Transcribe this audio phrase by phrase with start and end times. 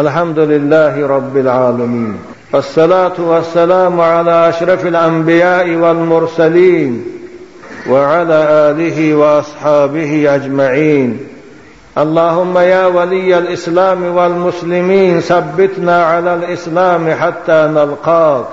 [0.00, 2.16] الحمد لله رب العالمين.
[2.52, 7.04] والصلاة والسلام على أشرف الأنبياء والمرسلين
[7.90, 8.34] وعلى
[8.70, 11.18] آله وأصحابه أجمعين.
[11.98, 18.48] اللهم يا ولي الإسلام والمسلمين ثبتنا على الإسلام حتى نلقاك.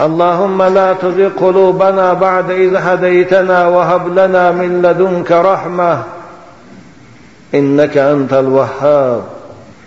[0.00, 6.02] اللهم لا تزغ قلوبنا بعد إذ هديتنا وهب لنا من لدنك رحمة.
[7.54, 9.33] إنك أنت الوهاب.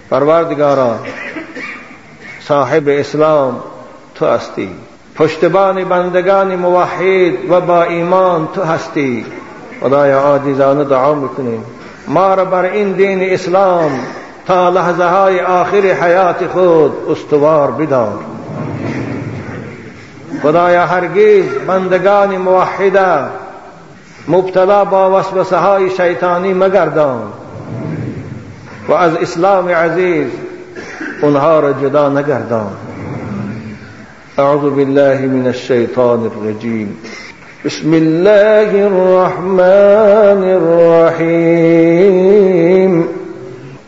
[0.09, 0.95] پروردگارا
[2.41, 3.59] صاحب اسلام
[4.15, 4.69] تو هستی.
[5.15, 9.25] پشتبان بندگان موحد و با ایمان تو هستی.
[9.81, 11.63] خدایا عاجزانه دعا می‌کنیم.
[12.07, 13.91] ما را بر این دین اسلام
[14.47, 18.19] تا لحظه های آخر حیات خود استوار بدار.
[20.43, 23.23] خدایا هرگز بندگان موحده
[24.27, 27.21] مبتلا با وسوسه های شیطانی مگردان.
[28.87, 30.27] و از إسلام عزیز
[31.21, 32.71] اونها را جدا نگردان
[34.39, 36.97] أعوذ بالله من الشیطان الرجیم
[37.65, 40.43] بسم الله الرحمن
[41.19, 41.97] الرحيم.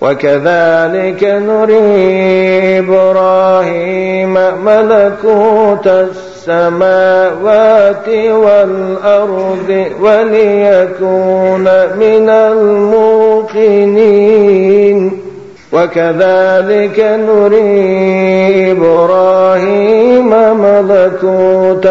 [0.01, 4.33] وكذلك نري إبراهيم
[4.65, 5.87] ملكوت
[6.49, 8.09] السماوات
[8.43, 11.63] والأرض وليكون
[11.99, 13.79] من الموقنين.
[15.73, 20.29] وكذلك نري إبراهيم
[20.61, 21.85] ملكوت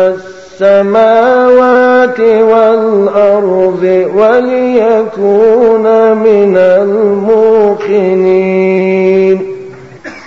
[0.61, 3.83] السماوات والأرض
[4.17, 5.87] وليكون
[6.17, 7.69] من الموقنين.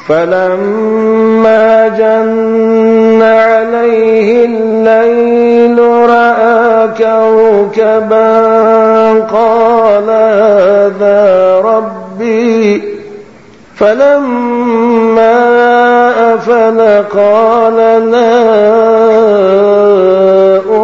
[0.07, 8.39] فلما جن عليه الليل رأى كوكبا
[9.19, 12.83] قال هذا ربي.
[13.75, 15.35] فلما
[16.33, 17.75] أفل قال
[18.11, 18.41] لا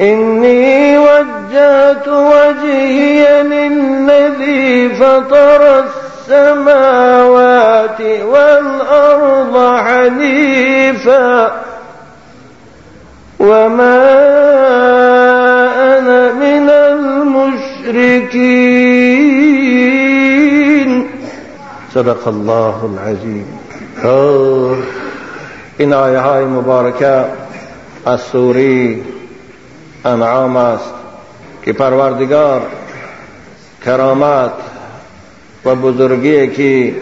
[0.00, 5.84] إني وجهت وجهي للذي فطر
[6.28, 11.52] السماوات والأرض حنيفا.
[13.38, 14.04] وما
[15.98, 18.18] أنا من المشركين.
[21.94, 23.58] صدق الله العظيم.
[25.78, 27.24] این آیه های مبارکه
[28.06, 29.02] از سوری
[30.04, 30.94] انعام است
[31.62, 32.62] که پروردگار
[33.84, 34.52] کرامت
[35.64, 36.94] و بزرگی که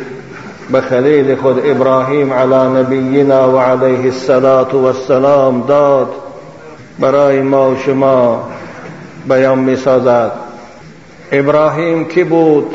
[0.70, 6.08] به خلیل خود ابراهیم علی نبینا و علیه الصلاة و السلام داد
[6.98, 8.48] برای ما و شما
[9.28, 10.32] بیان می سازد
[11.32, 12.74] ابراهیم کی بود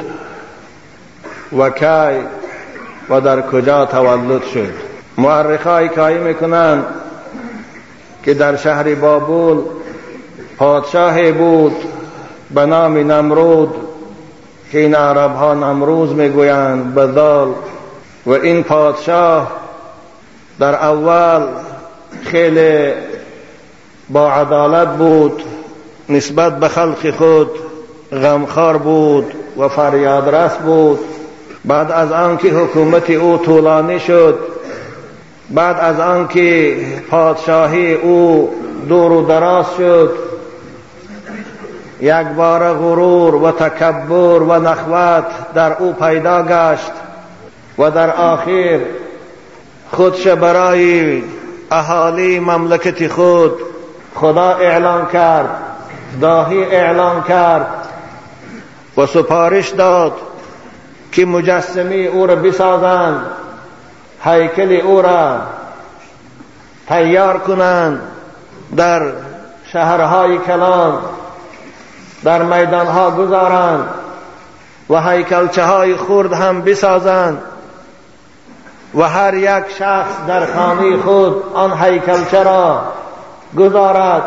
[1.58, 2.26] و کی
[3.10, 6.86] و در کجا تولد شد؟ معرخای کایی می‌کنند
[8.24, 9.62] که در شهر بابل
[10.58, 11.76] پادشاهی بود
[12.54, 13.76] به نام نمرود
[14.72, 17.54] که این عرب ها نمروز می‌گویند بزال
[18.26, 19.52] و این پادشاه
[20.60, 21.48] در اول
[22.24, 22.94] خیلی
[24.10, 25.44] با عدالت بود
[26.10, 27.50] نسبت به خلق خود
[28.12, 31.00] غمخوار بود و فریادرس بود.
[31.66, 34.40] بعد از آنکه حکومت او طولانی شد
[35.54, 36.78] بعد از آنکه
[37.10, 38.56] پادشاهی او
[38.90, 40.14] دور و دراز شد
[42.02, 46.92] یک بار غرور و تکبر و نخوت در او پیدا گشت
[47.78, 48.80] و در آخر
[49.92, 51.24] خودش برای
[51.72, 53.54] اهالی مملکت خود
[54.16, 55.50] خدا اعلان کرد
[56.22, 57.68] داهی اعلان کرد
[58.98, 60.14] و سپارش داد
[61.12, 63.26] که مجسمی او را بسازند.
[64.24, 65.40] هیکل او را
[66.88, 68.02] تیار کنند
[68.76, 69.12] در
[69.74, 71.00] شهرهای کلان
[72.24, 73.90] در میدانها گذارند
[74.90, 77.42] و هیکلچه های خرد هم بسازند
[78.96, 82.82] و هر یک شخص در خانه خود آن هیکلچه را
[83.58, 84.24] گذارد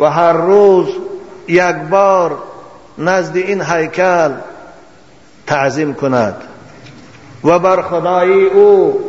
[0.00, 0.88] و هر روز
[1.48, 2.38] یک بار
[2.98, 4.30] نزد این هیکل
[5.46, 6.34] تعظیم کند
[7.44, 9.00] و بر خدایی او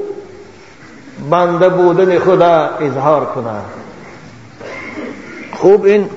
[1.29, 3.63] بنده بودن خدا اظهار کند
[5.53, 6.09] خوب این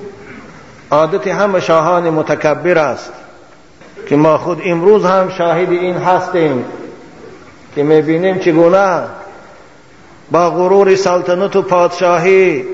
[0.91, 3.13] عادت همه شاهان متکبر است
[4.09, 6.65] که ما خود امروز هم شاهد این هستیم
[7.75, 9.01] که می‌بینیم چگونه
[10.31, 12.65] با غرور سلطنت و پادشاهی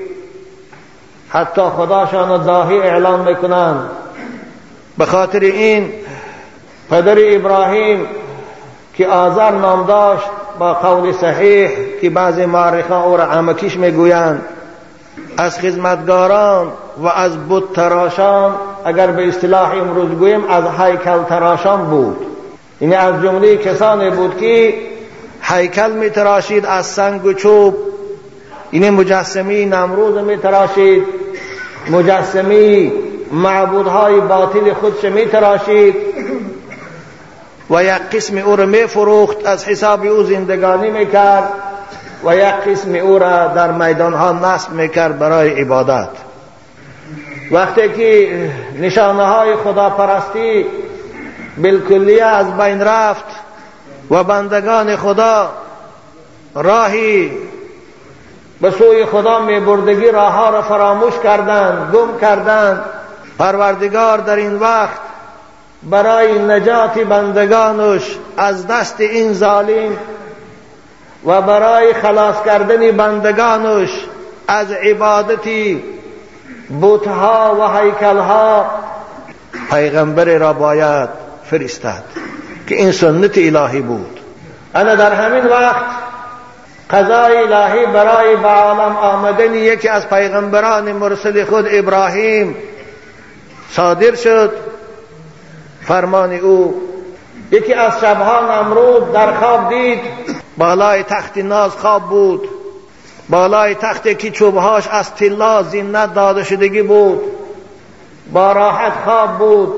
[1.28, 3.90] حتی خداشان داهی اعلان می‌کنند.
[4.98, 5.92] به خاطر این
[6.90, 8.06] پدر ابراهیم
[8.96, 10.26] که آذر نام داشت
[10.58, 11.70] با قول صحیح
[12.00, 14.44] که بعضی معرخان او را عمکیش می‌گویند
[15.36, 18.54] از خدمتگاران و از بود تراشان
[18.84, 22.16] اگر به اصطلاح امروز گوییم از هیکل تراشان بود.
[22.80, 24.74] این یعنی از جمله کسانی بود که
[25.42, 27.76] هیکل می تراشید از سنگ و چوب
[28.70, 31.02] این یعنی مجسمی نمروز می تراشید
[31.90, 32.92] مجسمی
[33.32, 35.94] معبودهای باطل خودش می تراشید
[37.70, 41.48] و یک قسم او را می فروخت از حساب او زندگانی می کرد
[42.24, 46.08] و یک قسم او را در میدان ها نصب می کرد برای عبادت.
[47.50, 50.66] وقتی که نشانه های خدا پرستی
[51.56, 53.24] بالکلیه از بین رفت
[54.10, 55.50] و بندگان خدا
[56.54, 57.30] راهی
[58.60, 59.38] به سوی خدا
[60.12, 62.84] راه ها را فراموش کردند گم کردند.
[63.38, 65.05] پروردگار در این وقت
[65.90, 69.96] برای نجات بندگانش از دست این ظالم
[71.26, 73.90] و برای خلاص کردن بندگانش
[74.48, 75.82] از عبادتی
[76.68, 78.70] بوتها و هیکلها
[79.70, 81.08] پیغمبر را باید
[81.50, 82.02] فرستد
[82.68, 84.20] که این سنت الهی بود.
[84.74, 85.84] انا در همین وقت
[86.90, 92.56] قضای الهی برای به عالم آمدن یکی از پیغمبران مرسل خود ابراهیم
[93.70, 94.52] صادر شد.
[95.86, 96.82] فرمان او.
[97.50, 100.00] یکی از شبها نمرود در خواب دید.
[100.56, 102.48] بالای تخت ناز خواب بود.
[103.28, 107.20] بالای تختی که چوبهاش از طلا زینت داده شدگی بود.
[108.32, 109.74] با راحت خواب بود.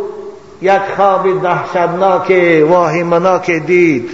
[0.62, 2.32] یک خواب دهشتناک
[2.69, 4.10] واهمناک دید.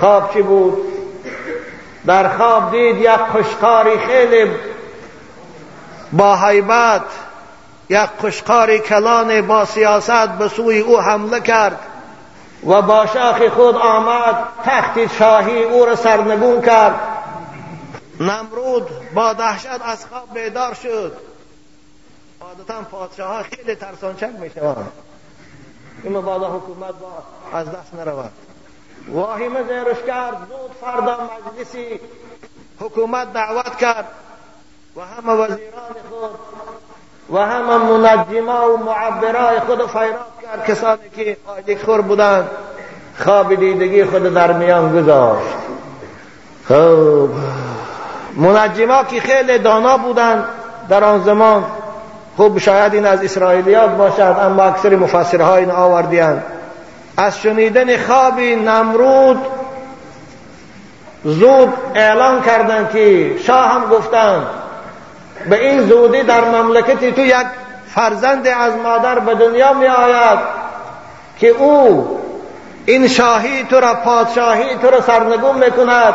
[0.00, 0.78] خواب چی بود؟
[2.06, 4.50] در خواب دید یک خشکاری خیلی
[6.12, 7.02] با حیبت
[7.88, 11.78] یک خشکاری کلان با سیاست به سوی او حمله کرد
[12.66, 17.00] و با شاخ خود آمد تخت شاهی او را سرنگون کرد.
[18.20, 21.16] نمرود با دهشت از خواب بیدار شد.
[22.40, 24.92] عادتا پادشاه ها خیلی ترسانچک می شوند
[26.02, 27.12] این مبادا حکومت با
[27.52, 28.30] از دست نرود.
[29.08, 31.18] واهمه زیرش کرد زود فردا
[31.48, 32.00] مجلسی
[32.80, 34.08] حکومت دعوت کرد
[34.96, 36.30] و همه وزیران خود
[37.32, 42.48] و همه منجما و معبرای خود فیراد کرد کسانی که آجک خور بودند.
[43.24, 45.54] خواب دیدگی خود در میان گذاشت.
[46.68, 47.28] خب.
[48.36, 50.44] منجما که خیلی دانا بودند
[50.88, 51.64] در آن زمان.
[52.36, 56.42] خوب شاید این از اسرائیلیات باشد اما اکثر مفسرها این آوردیند
[57.16, 59.38] از شنیدن خواب نمرود
[61.24, 64.46] زود اعلان کردند که شاه هم گفتند
[65.50, 67.46] به این زودی در مملکت تو یک
[67.94, 70.38] فرزند از مادر به دنیا می آید
[71.40, 72.20] که او
[72.86, 76.14] این شاهی تو را پادشاهی تو را سرنگون می کند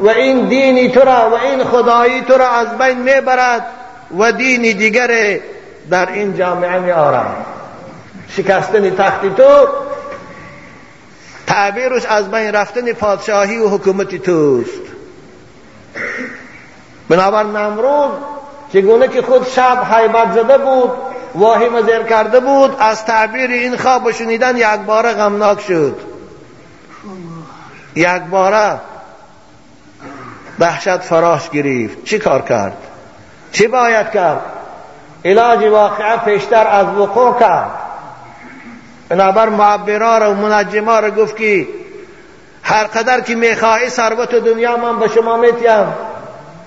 [0.00, 3.66] و این دینی تو را و این خدایی تو را از بین می برد
[4.18, 5.40] و دینی دیگر
[5.90, 7.26] در این جامعه می آرد
[8.36, 9.68] شکستن تختی تو
[11.46, 14.82] تعبیرش از بین رفتن پادشاهی و حکومتی توست.
[17.08, 18.37] بنابر نمرود
[18.72, 20.90] چگونه که خود شب حیبت زده بود
[21.34, 25.96] واهی زیر کرده بود از تعبیر این خواب شنیدن یک باره غمناک شد.
[27.94, 28.80] یک باره
[30.58, 32.04] دهشت فراش گرفت.
[32.04, 32.76] چی کار کرد؟
[33.52, 34.40] چی باید کرد؟
[35.24, 37.70] علاج واقعه پیشتر از وقوع کرد.
[39.08, 41.66] بنابر معبرا و منجما را گفت که
[42.62, 45.86] هر قدر که می‌خواهی ثروت دنیا من به شما میتیم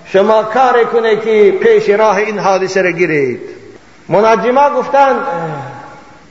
[0.06, 3.40] شما کار کنه که پیش راه این حادثه را گیرید.
[4.10, 5.26] منجما گفتند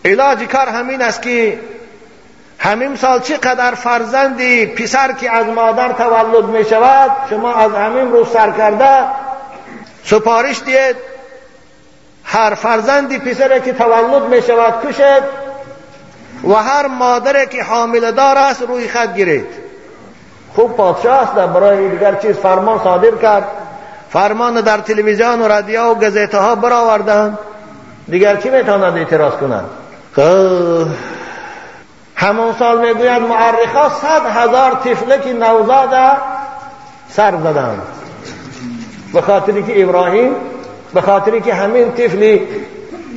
[0.05, 1.59] علاج کار همین است که
[2.59, 8.29] همین سال چقدر فرزندی پسر که از مادر تولد می شود شما از همین روز
[8.29, 9.05] سر کرده
[10.05, 10.97] سپارش دید.
[12.25, 15.23] هر فرزندی پسر که تولد می شود کشد
[16.45, 19.70] و هر مادر که حامل دار است روی خط گیرید.
[20.54, 23.45] خوب پادشاه است برای دیگر چیز فرمان صادر کرد.
[24.11, 27.38] فرمان در تلویزیون و رادیو و گزیته ها برآوردند.
[28.09, 29.64] دیگر کی می‌تواند اعتراض کنند؟
[30.16, 30.87] خب،
[32.16, 36.11] همون سال می‌گوید معرخا صد هزار طفله که نوزاده
[37.09, 37.83] سر زدند.
[39.14, 40.35] به خاطری که ابراهیم
[40.95, 42.49] به خاطری که همین طفلی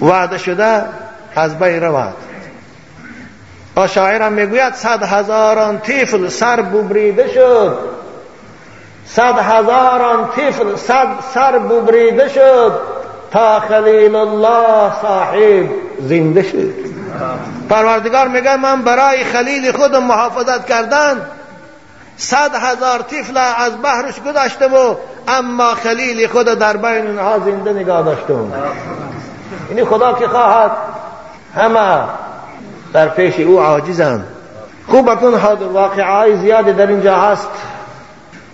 [0.02, 0.84] وعده شده
[1.36, 2.14] از بین رود
[3.78, 7.78] و شاعرم می‌گوید صد هزاران طفل سر ببریده شد.
[9.06, 12.80] صد هزاران طفل صد سر ببریده شد.
[13.32, 16.74] تا خلیل الله صاحب زنده شد.
[17.70, 21.22] پروردگار میگه من برای خلیل خود محافظت کردن
[22.18, 24.96] صد هزار طفل از بحرش گذشته و
[25.28, 28.54] اما خلیل خود در بین اونها زنده نگاه داشتم.
[29.70, 30.72] اینی خدا که خواهد
[31.56, 32.04] همه
[32.94, 34.28] در پیش او عاجزند
[34.88, 35.34] خوب اکن
[35.74, 37.50] واقعای زیادی در اینجا هست.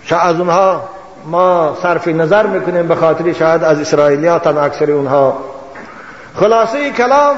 [0.04, 0.88] شاید از اونها
[1.26, 5.38] ما صرف نظر می‌کنیم به خاطر شاید از اسرائیلیات اکثر اونها.
[6.34, 7.36] خلاصه کلام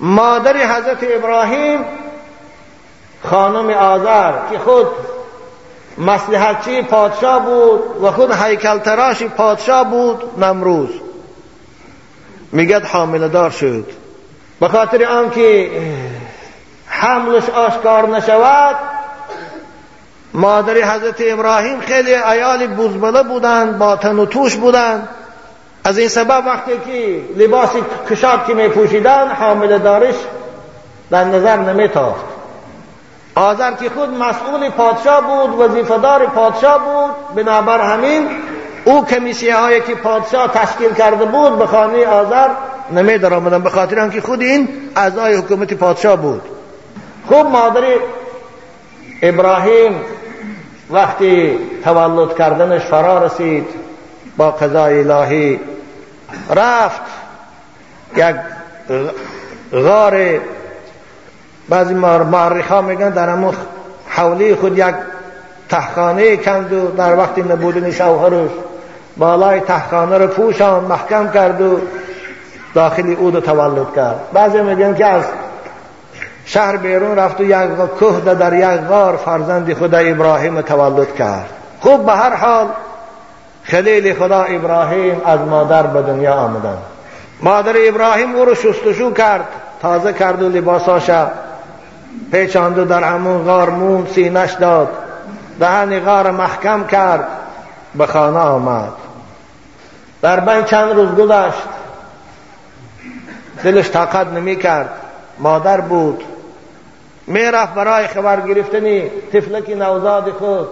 [0.00, 1.80] مادر حضرت ابراهیم
[3.24, 4.86] خانم آذر که خود
[5.98, 10.88] مسلحتچی پادشاه بود و خود هیکل تراش پادشاه بود نمروز.
[12.52, 13.99] میگد حامل دار شد.
[14.60, 15.70] به خاطر آنکه
[16.86, 18.76] حملش آشکار نشود
[20.34, 25.08] مادر حضرت ابراهیم خیلی ایال بزبله بودند با تن و توش بودند
[25.84, 27.70] از این سبب وقتی که لباس
[28.10, 30.14] کشاب که می پوشیدن حامل دارش
[31.10, 32.24] در نظر نمی تافت
[33.34, 38.28] آذر که خود مسئول پادشاه بود وظیفهدار پادشاه بود بنابر همین
[38.84, 42.48] او کمیسیه هایی که پادشاه تشکیل کرده بود به خانه آذر
[42.92, 46.42] نمی در آمدن به خاطر که خود این اعضای حکومت پادشاه بود.
[47.26, 47.82] خوب مادر
[49.22, 50.00] ابراهیم
[50.90, 53.66] وقتی تولد کردنش فرا رسید
[54.36, 55.60] با قضای الهی
[56.50, 57.00] رفت.
[58.16, 58.36] یک
[59.72, 60.40] غار
[61.68, 63.54] بعضی معرخا میگن در همون
[64.08, 64.94] حولی خود یک
[65.68, 68.50] تحخانه کند و در وقت نبودن شوهرش
[69.16, 71.80] بالای تحخانه رو پوشان محکم کرد و
[72.74, 74.20] داخلی او تولد کرد.
[74.32, 75.24] بعضی میگن که از
[76.44, 77.56] شهر بیرون رفت و یک
[77.98, 81.48] کوه در یک غار فرزند خدا ابراهیم تولد کرد.
[81.80, 82.66] خوب به هر حال
[83.62, 86.78] خلیل خدا ابراهیم از مادر به دنیا آمدن.
[87.42, 89.44] مادر ابراهیم او رو شستشو کرد
[89.82, 91.10] تازه کرد و لباساش
[92.32, 94.88] پیچاند و در همون غار مون سینش داد.
[95.60, 97.28] دهن غار محکم کرد
[97.94, 98.92] به خانه آمد.
[100.22, 101.79] در بین چند روز گذشت.
[103.64, 104.90] دلش طاقت نمی کرد
[105.38, 106.24] مادر بود.
[107.26, 110.68] می‌رفت برای خبر گرفتنی طفلکی نوزاد خود.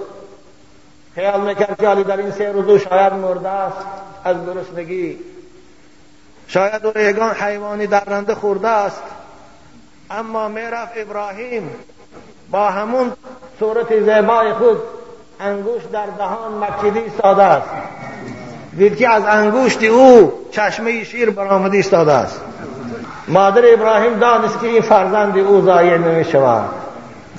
[1.14, 3.76] خیال می‌کرد که در این سه روزو شاید مرده است.
[4.25, 5.18] از گرسنگی
[6.47, 9.02] شاید او یگان حیوانی درنده خورده است.
[10.11, 11.71] اما می‌رفت ابراهیم
[12.50, 13.12] با همون
[13.59, 14.78] صورت زیبای خود
[15.40, 17.68] انگوش در دهان مکیدی ایستاده است.
[18.76, 22.40] دید که از انگوشت او چشمه شیر برآمده ایستاده است.
[23.28, 26.70] مادر ابراهیم دانست که این فرزند او ضایع نمی شود.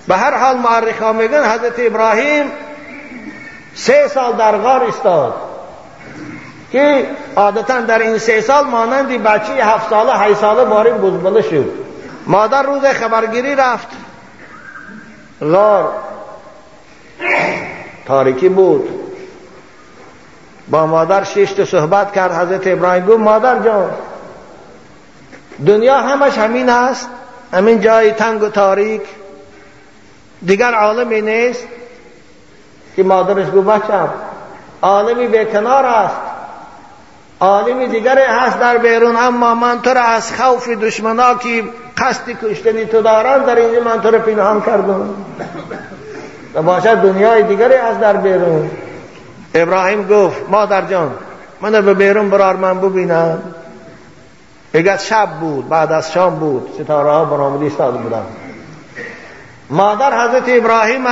[0.08, 2.46] به هر حال معرخا میگن حضرت ابراهیم
[3.76, 5.34] سه سال در غار استاد
[6.72, 7.06] که
[7.36, 11.72] عادتا در این سه سال مانندی بچه هفت ساله هی ساله باری بزبله شد.
[12.28, 13.88] مادر روز خبرگیری رفت.
[15.42, 15.92] غار
[18.08, 18.90] تاریکی بود.
[20.68, 23.92] با مادر شش صحبت کرد حضرت ابراهیم گفت مادر جان
[25.68, 27.10] دنیا همش همین است.
[27.54, 29.02] همین جای تنگ و تاریک.
[30.46, 31.64] دیگر عالمی نیست.
[32.96, 34.10] که مادرش گو بچم
[34.82, 36.16] عالمی به کنار است.
[37.40, 41.64] عالمی دیگر هست در بیرون اما من تو را از خوف دشمنا که
[41.98, 45.10] قصد کشتنی تو دارن در اینجا من تو را پنهان کردم.
[46.54, 48.72] و باشد دنیای دیگری از در بیرون.
[49.56, 51.12] ابراهیم گفت مادر جان
[51.62, 53.42] من به بیرون برار من ببینم.
[54.74, 58.26] اگر شب بود بعد از شام بود ستاره ها برآمده ایستاده بودن.
[59.70, 61.06] مادر حضرت ابراهیم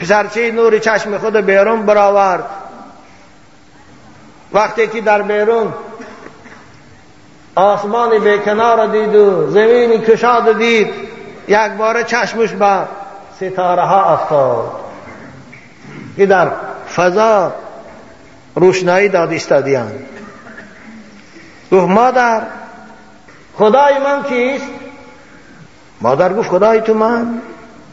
[0.00, 2.44] پسرچه نور چشم خود بیرون برآورد.
[4.52, 5.72] وقتی که در بیرون
[7.54, 10.88] آسمان بیکنار دید و زمینی کشاد دید
[11.48, 12.78] یک بار چشمش به
[13.36, 14.72] ستاره ها افتاد.
[16.16, 16.50] که در
[16.96, 17.52] فضا
[18.54, 19.92] روشنایی داد استادیان
[21.72, 22.42] گفت مادر
[23.58, 24.66] خدای من کیست؟
[26.00, 27.40] مادر گفت خدای تو من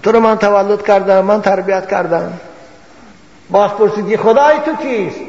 [0.03, 2.33] تو رو من تولد کردم من تربیت کردم.
[3.49, 5.19] باز پرسید خدای تو کیست؟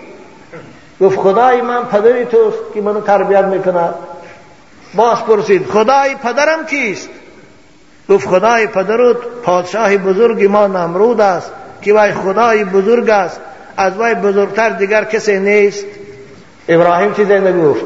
[1.00, 3.94] گفت خدای من پدری توست که منو تربیت می‌کند.
[4.94, 7.08] باز پرسید خدای پدرم کیست؟
[8.08, 13.40] گفت خدای پدرت پادشاه بزرگ ما نمرود است که وای خدای بزرگ است
[13.76, 15.84] از وای بزرگتر دیگر کسی نیست.
[16.68, 17.84] ابراهیم چیزی نگفت؟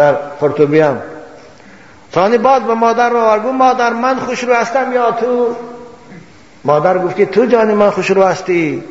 [0.00, 1.02] در پرتوبیان
[2.14, 5.56] ثانی بعد به مادر رو آرگو مادر من خوش رو هستم یا تو؟
[6.64, 8.84] مادر گفت که تو جانی من خوش رو هستی.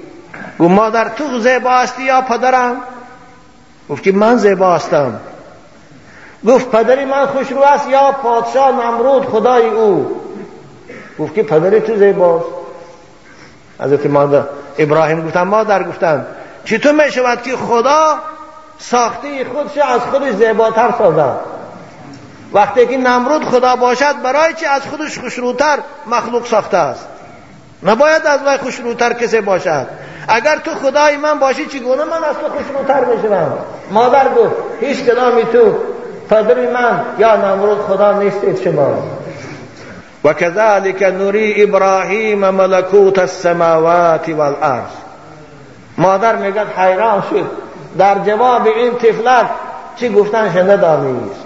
[0.57, 2.75] گو مادر تو زیبا هستی یا پدرم؟
[3.89, 5.19] گفت که من زیبا هستم.
[6.47, 10.21] گفت پدری من خوش رو است یا پادشاه نمرود خدای او؟
[11.19, 12.45] گفت که پدری تو زیباست.
[13.79, 14.43] حضرت مادر
[14.77, 16.25] ابراهیم گفتن مادر گفتن
[16.65, 18.19] چطور می شود که خدا
[18.79, 21.39] ساخته خودش از خودش زیباتر سازد
[22.53, 27.07] وقتی که نمرود خدا باشد برای چی از خودش خوشروتر مخلوق ساخته است؟
[27.83, 29.87] نباید از وی خوشروتر کسی باشد.
[30.27, 33.57] اگر تو خدای من باشی چگونه من از تو خوشروتر بشم
[33.91, 35.75] مادر گفت هیچ کدامی تو
[36.29, 39.03] پدری من یا نمرود خدا نیستید شما.
[40.23, 44.91] و كذلك نوری ابراهیم ملکوت السماوات والارض.
[45.97, 47.68] مادر میگد حیران شد.
[47.97, 49.49] در جواب این طفلت
[49.95, 51.45] چی گفتن شنه دانیست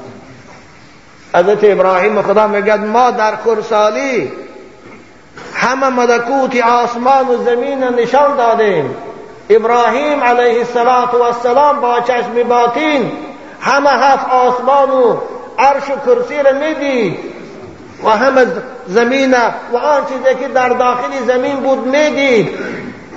[1.35, 4.31] حضرت ابراهیم خدا میگد ما در خرسالی
[5.55, 8.95] همه ملکوت آسمان و زمین نشان دادیم.
[9.49, 10.65] ابراهیم علیه
[11.27, 13.11] السلام با چشم باطین
[13.61, 15.17] همه هفت آسمان و
[15.59, 17.17] عرش و کرسی را می‌دید
[18.03, 18.45] و همه
[18.87, 19.33] زمین
[19.73, 22.49] و آن چیزی که در داخل زمین بود می‌دید.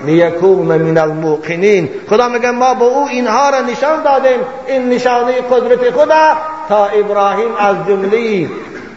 [0.05, 4.41] لیکون من الموقنین خدا میگه ما به او اینها را نشان دادیم.
[4.67, 6.37] این نشانه قدرت خدا
[6.69, 8.49] تا ابراهیم از جمله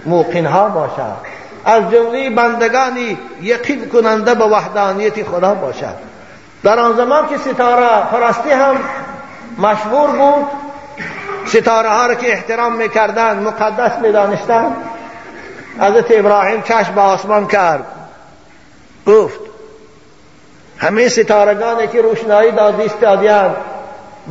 [0.05, 1.29] موقنها باشد.
[1.65, 5.95] از جمله بندگانی یقین کننده به وحدانیت خدا باشد.
[6.63, 8.75] در آن زمان که ستاره پرستی هم
[9.57, 10.47] مشهور بود
[11.45, 14.75] ستاره ها را که احترام می‌کردن مقدس می‌دانستند.
[15.79, 17.85] حضرت ابراهیم چشم به آسمان کرد.
[19.07, 19.39] گفت
[20.79, 23.55] همه ستارگانی که روشنایی دادی دادیند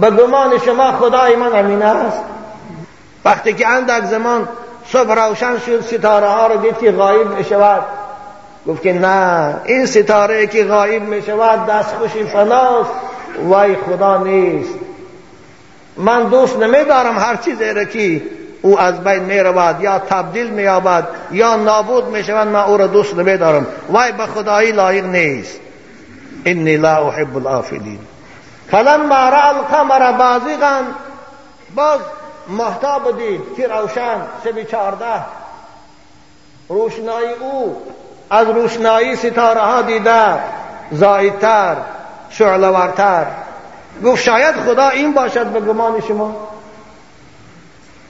[0.01, 2.19] به گمان شما خدای من امین است.
[3.25, 4.49] وقتی که اندک زمان
[4.87, 7.83] صبح روشن شد ستاره ها رو دید که غایب می شود
[8.67, 12.91] گفت که نه این ستاره که غایب می شود دست خوشی فناست
[13.45, 14.75] وای خدا نیست.
[15.97, 18.23] من دوست نمی دارم هر چیزی را که
[18.63, 22.77] او از بین می رود یا تبدیل می یابد یا نابود می شود من او
[22.77, 25.61] را دوست نمی دارم وای به خدایی لایق نیست.
[26.45, 27.99] انی لا احب الافلین
[28.71, 30.81] فلما را القمر بازغا
[31.75, 32.01] باز
[32.49, 35.25] محتاب دید که روشن شب چارده
[36.69, 37.83] روشنایی او
[38.31, 40.39] از روشنایی ستاره ها دیده
[40.93, 41.77] زایدتر
[42.31, 43.27] شعلورتر
[44.05, 46.49] گفت شاید خدا این باشد به گمان شما.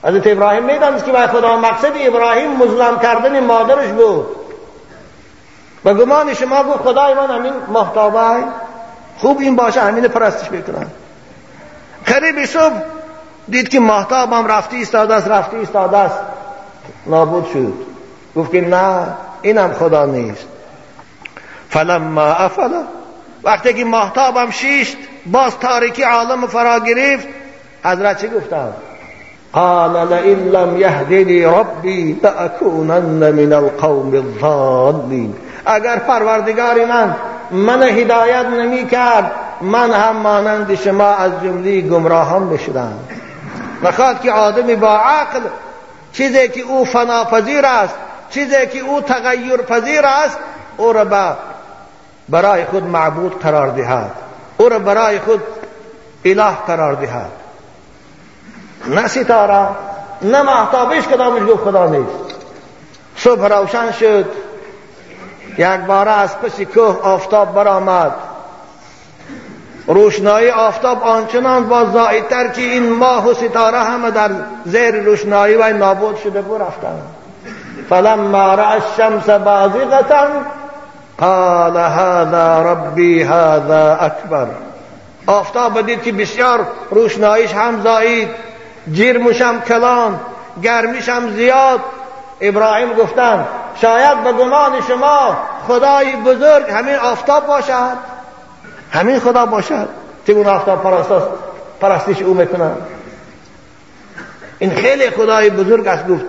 [0.05, 4.27] حضرت ابراهیم می‌دانست که خدا مقصد ابراهیم مظلم کردن مادرش بود.
[5.85, 8.45] و گمان شما گفت خدای من همین محتابه
[9.19, 10.87] خوب این باشه همین پرستش بکنن
[12.07, 12.83] قریب صبح
[13.49, 16.19] دید که محتاب هم رفتی استاده است رفتی استاده است.
[17.07, 17.73] نابود شد.
[18.37, 19.07] گفت که نه
[19.43, 20.47] اینم خدا نیست.
[21.71, 22.83] فلما افلا
[23.45, 27.29] وقتی که محتاب هم شیشت باز تاریکی عالم فرا گرفت
[27.85, 28.73] حضرت چی گفتن
[29.53, 35.35] قال لئن لم يهدني ربي لأكونن من القوم الضالين
[35.69, 37.17] اگر پروردگار من
[37.51, 42.93] من هدایت نمی کرد من هم مانند شما از جمله گمراهان بشدم.
[43.85, 45.41] بخواد که آدمی با عقل
[46.13, 47.95] چیزی که او فناپذیر است
[48.31, 50.39] چیزی که او تغییر پذیر است
[50.77, 51.37] او را
[52.29, 54.11] برای خود معبود قرار دهد.
[54.57, 55.43] او را برای خود
[56.25, 57.31] اله قرار دهد.
[58.87, 59.69] نه ستاره
[60.23, 62.35] نه محتابش کدامش گفت خدا نیست.
[63.17, 64.48] صبح روشن شد.
[65.59, 68.12] یک باره از پس کوه آفتاب برآمد.
[69.87, 74.31] روشنایی آفتاب آنچنان با زائدتر که این ماه و ستاره همه در
[74.64, 77.03] زیر روشنایی و نابود شده بود رفتن
[77.88, 80.05] فلما رأى الشمس بازغة
[81.18, 84.47] قال هذا ربي هذا اکبر.
[85.27, 88.29] آفتاب دید که بسیار روشناییش هم زایید
[88.92, 90.21] جیرمش هم کلان
[90.62, 91.81] گرمیش هم زیاد
[92.40, 93.46] ابراهیم گفتن
[93.81, 95.37] شاید به گمان شما
[95.68, 97.96] خدای بزرگ همین آفتاب باشد؟
[98.92, 99.88] همین خدا باشد
[100.33, 100.83] اون آفتاب
[101.81, 102.72] پرستش او می‌کنن
[104.59, 106.24] این خیلی خدای بزرگ است گفت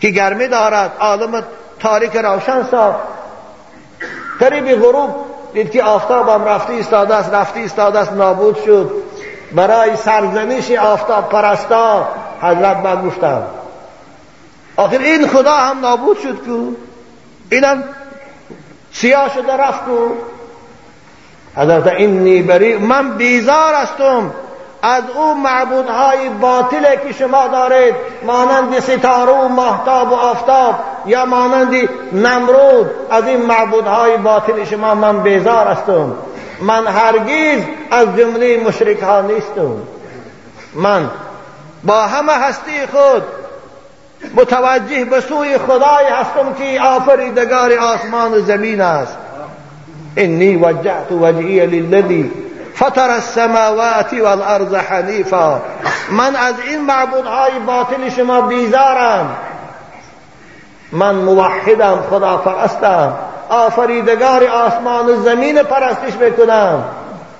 [0.00, 1.44] که گرمی دارد عالم
[1.80, 2.98] تاریک روشن ساخت.
[4.40, 5.14] قریب غروب
[5.52, 8.90] دید که آفتاب هم رفتی استاده است رفتی استاده است نابود شد.
[9.52, 12.08] برای سرزنش آفتاب پرستا
[12.40, 13.42] حضرت من گفتم
[14.76, 16.70] آخر این خدا هم نابود شد کو
[17.50, 17.84] اینم
[18.92, 20.08] سیاه شده رفت کو
[21.56, 24.30] حضرت اینی بری من بیزار هستم.
[24.82, 27.94] از او معبودهای باطله که شما دارید
[28.26, 30.74] مانند ستاره و ماهتاب و آفتاب
[31.06, 36.12] یا مانند نمرود از این معبودهای باطل شما من بیزار هستم.
[36.60, 39.76] من هرگیز از جمله مشرک ها نیستم.
[40.74, 41.10] من
[41.84, 43.22] با همه هستی خود
[44.34, 49.16] متوجه به سوی خدای هستم که آفریدگار آسمان و زمین است.
[50.16, 52.30] انی وجهت وجهی للذی
[52.74, 55.60] فطر السماوات والارض حنیفا.
[56.10, 59.36] من از این معبودهای باطل شما بیزارم.
[60.92, 63.12] من موحدم خدا پرستم
[63.48, 66.84] آفریدگار آسمان و زمین پرستش می‌کنم.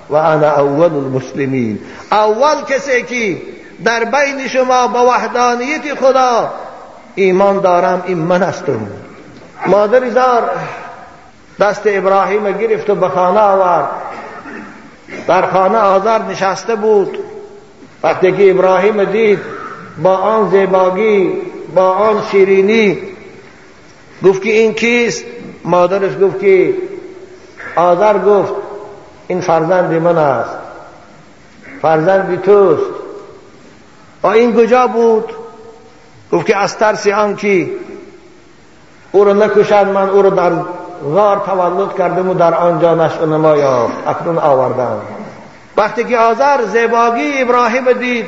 [0.09, 1.79] و انا اول المسلمین.
[2.11, 3.41] اول کسی که
[3.85, 6.49] در بین شما با وحدانیت خدا
[7.17, 8.79] ایمان دارم این من هستم
[9.67, 10.49] مادر زار
[11.59, 13.89] دست ابراهیم گرفت و به خانه آورد.
[15.27, 17.17] در خانه آزار نشسته بود.
[18.03, 19.39] وقتی که ابراهیم دید
[20.03, 21.33] با آن زیباگی
[21.75, 22.99] با آن شیرینی.
[24.25, 25.25] گفت که این کیست؟
[25.65, 26.73] مادرش گفت که
[27.75, 28.53] آذر گفت
[29.27, 30.57] این فرزند من است.
[31.81, 32.91] فرزند توست.
[34.23, 35.36] و این کجا بود؟
[36.31, 37.69] گفت که از ترس آن که
[39.11, 40.51] او رو نکشد من او رو در
[41.13, 45.01] غار تولد کردم و در آنجا نشع نما یافت اکنون آوردم.
[45.77, 48.25] وقتی که آذر زیباگی ابراهیم دید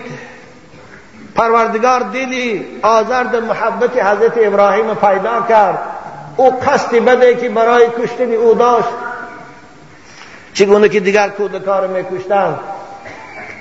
[1.35, 5.79] پروردگار دیدی آذر در محبت حضرت ابراهیم پیدا کرد.
[6.37, 8.87] او قصد بده که برای کشتن او داشت.
[10.53, 12.59] چگونه که دیگر کودکار میکشتند.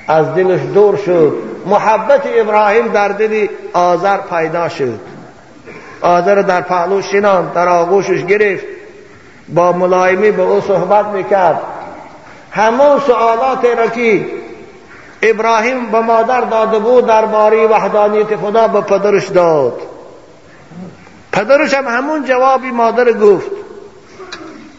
[0.08, 1.34] از دلش دور شد.
[1.66, 5.00] محبت ابراهیم در دل آذر پیدا شد.
[6.00, 8.64] آذر در پهلو شنان در آغوشش گرفت.
[9.48, 11.60] با ملایمی به او صحبت می‌کرد.
[12.50, 14.26] همون سوالات را که
[15.22, 19.80] ابراهیم به مادر داده بود درباره وحدانیت خدا به پدرش داد.
[21.32, 23.50] پدرش هم همون جوابی مادر گفت.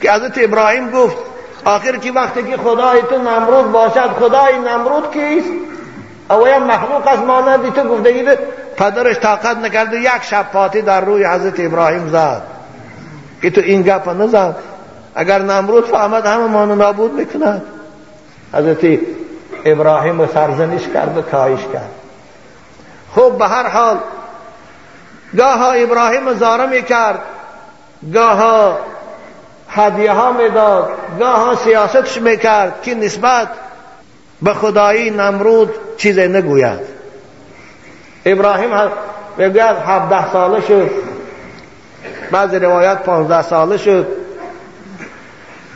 [0.01, 1.17] که حضرت ابراهیم گفت
[1.65, 5.49] آخر که وقتی که خدای تو نمرود باشد خدای نمرود کیست؟
[6.29, 8.23] اویا مخلوق از مانند تو گفتگی
[8.77, 12.41] پدرش طاقت نکرد یک شب پاتی در روی حضرت ابراهیم زد.
[13.41, 14.55] که تو این گپ نزد
[15.15, 17.61] اگر نمرود فهمد همه مانو نابود می‌کند.
[18.53, 18.99] حضرت
[19.65, 21.89] ابراهیم سرزنش کرد و کاهش کرد.
[23.15, 23.97] خب به هر حال
[25.37, 27.19] گاه ابراهیم زاره می‌کرد
[28.13, 28.77] گاه
[29.69, 33.47] هدیه ها می‌داد گاه سیاستش می‌کرد که نسبت
[34.41, 36.79] به خدایی نمرود چیزی نگوید.
[38.25, 38.69] ابراهیم
[39.37, 40.89] می‌گوید هفده ساله شد.
[42.31, 44.07] بعض روایت پانزده ساله شد.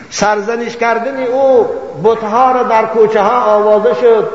[0.09, 1.67] سرزنش کردن او
[2.03, 4.29] بتها را در کوچه ها آوازه شد.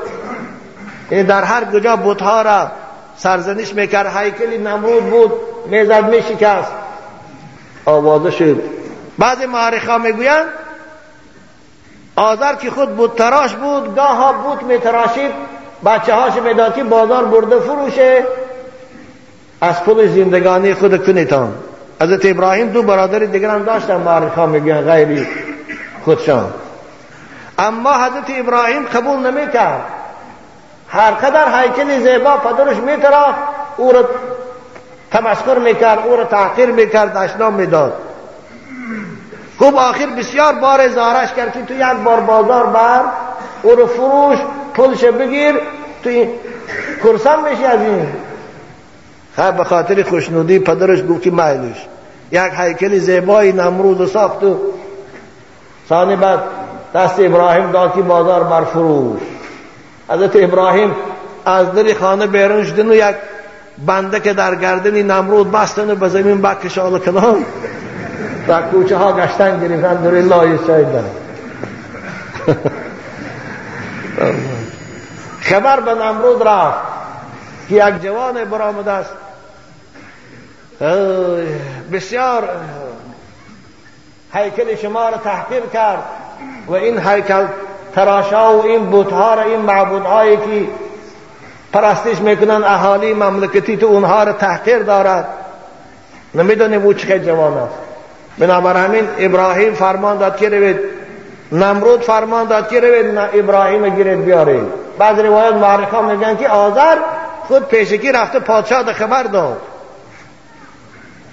[1.11, 2.71] این در هر کجا بتها را
[3.17, 5.33] سرزنش می‌کرد هیکلی نمرود بود
[5.67, 6.73] می‌زد میشکست.
[7.85, 8.63] آوازه شد.
[9.19, 10.47] بعضی معارخ می‌گویند
[12.17, 15.33] آذر که خود بود تراش بود گاه ها بود میتراشید
[15.85, 18.25] بچه هاش می‌داد که بازار برده فروشه.
[19.61, 21.55] از پول زندگانی خود کنیتان.
[22.03, 25.27] حضرت ابراهیم دو برادر دیگر هم داشتن معارخ می‌گویند غیری
[26.05, 26.53] خودشان.
[27.59, 29.85] اما حضرت ابراهیم قبول نمی‌کرد.
[30.89, 33.35] هر قدر هیکل زیبا پدرش میتراخ
[33.77, 34.09] او را
[35.11, 37.93] تمسخر می‌کرد او را تحقیر می‌کرد اشنا می‌داد.
[39.59, 43.01] خوب آخر بسیار بار زارش کرد که تو یک بار بازار بر
[43.63, 44.39] او رو فروش
[44.75, 45.55] پولش بگیر
[46.05, 46.11] تو
[47.05, 48.07] کرسان میشی از این.
[49.37, 51.87] خب به خاطر خوشنودی پدرش گفت که مایلش.
[52.33, 54.57] یک هیکل زیبایی نمرود و ساخت و
[55.89, 56.39] ثانی بعد
[56.95, 59.21] دست ابراهیم داد که بازار بر فروش.
[60.09, 60.95] حضرت ابراهیم
[61.45, 63.17] از دل خانه بیرون شدن یک
[63.87, 67.45] بنده که در گردنی نمرود بستن و به زمین بکشال کنان.
[68.49, 70.89] در کوچه ها گشتن گرفتن در الله شاید
[75.41, 76.79] خبر به نمرود رفت
[77.69, 79.11] که یک جوان برآمده است.
[81.93, 82.49] بسیار
[84.33, 86.03] هیکل شما را تحقیر کرد
[86.67, 87.47] و این هیکل
[87.95, 90.69] تراشا و این بوتها را این معبودهایی که
[91.73, 95.27] پرستش می‌کنن اهالی مملکتی تو اونها را تحقیر دارد.
[96.35, 97.88] نمی‌دونیم او چه جوان است.
[98.39, 100.81] بنابر همین ابراهیم فرمان داد که روید.
[101.53, 104.65] نمرود فرمان داد که روید ابراهیم گیرید بیارید.
[104.99, 106.97] بعض روایت معرخا میگن که آذر
[107.49, 109.61] خود پیشکی رفته پادشاه خبر داد.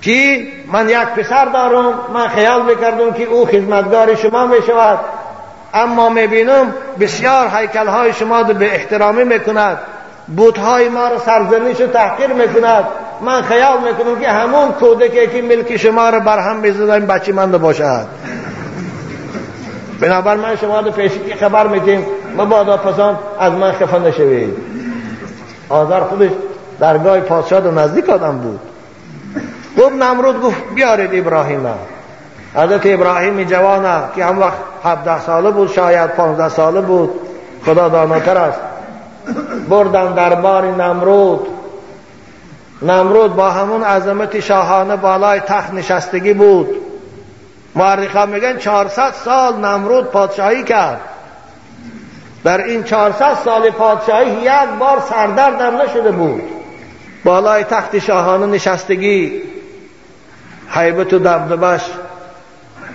[0.02, 5.00] که من یک پسر دارم من خیال می‌کردم که او خدمتگار شما می‌شود.
[5.74, 9.78] اما می‌بینم بسیار حیکل های شما به احترامی می‌کند.
[10.28, 12.86] بودهای ما رو سرزنیش و تحقیر می‌کند.
[13.22, 18.06] من خیال می‌کنم که همون کودکی که ملک شما رو برهم بزدن بچه من باشد.
[20.00, 22.06] بنابر من شما رو پیشی خبر میدیم.
[22.38, 24.54] مبادا پسان از من خفه نشوید.
[25.70, 26.30] آذر خودش
[26.80, 28.60] درگاه پادشاه و نزدیک آدم بود.
[29.78, 31.68] گفت نمرود گفت بیارید ابراهیم
[32.56, 37.10] حضرت ابراهیم جوانه که هم وقت 17 ساله بود شاید 15 ساله بود.
[37.66, 38.60] خدا داناتر است.
[39.70, 41.48] بردن دربار نمرود.
[42.82, 46.76] نمرود با همون عظمت شاهانه بالای تخت نشستگی بود
[47.76, 51.02] معرخا میگن 400 سال نمرود پادشاهی کرد
[52.44, 56.42] در این 400 سال پادشاهی یک بار سردردم نشده بود
[57.24, 59.42] بالای تخت شاهانه نشستگی
[60.70, 61.82] حیبت و دبدبش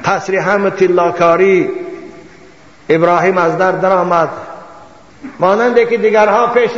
[0.04, 1.70] قصر همه تلاکاری
[2.88, 4.28] ابراهیم از در درآمد
[5.40, 6.70] مانند که دیگرها پیش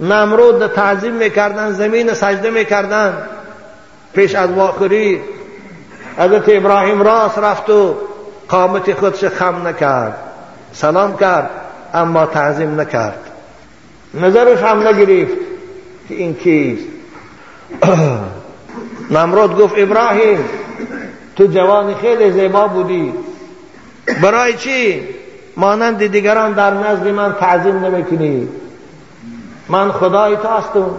[0.00, 3.22] نمرود تعظیم می‌کردن زمین سجده می‌کردن.
[4.12, 5.20] پیش از واخری
[6.18, 7.94] حضرت ابراهیم راست رفت و
[8.48, 10.14] قامت خودش خم نکرد
[10.72, 11.50] سلام کرد
[11.94, 13.30] اما تعظیم نکرد.
[14.14, 15.36] نظرش هم نگرفت
[16.08, 16.84] که این کیست.
[19.10, 20.44] نمرود گفت ابراهیم
[21.36, 23.12] تو جوانی خیلی زیبا بودی.
[24.22, 25.02] برای چی؟
[25.56, 28.48] مانند دیگران در نزد من تعظیم نمی‌کنی.
[29.68, 30.90] من خدای تو هستم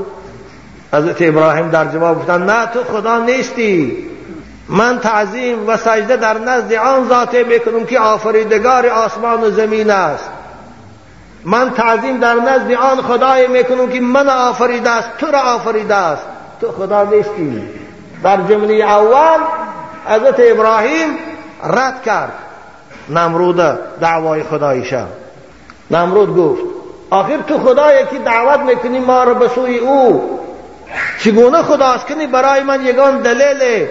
[0.94, 3.98] حضرت ابراهیم در جواب گفتن نه تو خدا نیستی.
[4.70, 10.30] من تعظیم و سجده در نزد آن ذاته می‌کنم که آفریدگار آسمان و زمین است.
[11.46, 16.24] من تعظیم در نزد آن خدای می‌کنم که من آفریده است تو را آفریده است.
[16.62, 17.62] تو خدا نیستی.
[18.24, 19.40] در جمله اول
[20.06, 21.10] حضرت ابراهیم
[21.64, 22.32] رد کرد.
[23.10, 23.58] نمرود
[24.00, 25.04] دعوای خدایشه
[25.92, 26.77] نمرود گفت
[27.10, 30.40] آخر تو خدایی که دعوت می‌کنی ما رو به سوی او؟
[31.20, 33.88] چگونه خداست کنی برای من یگان دلیل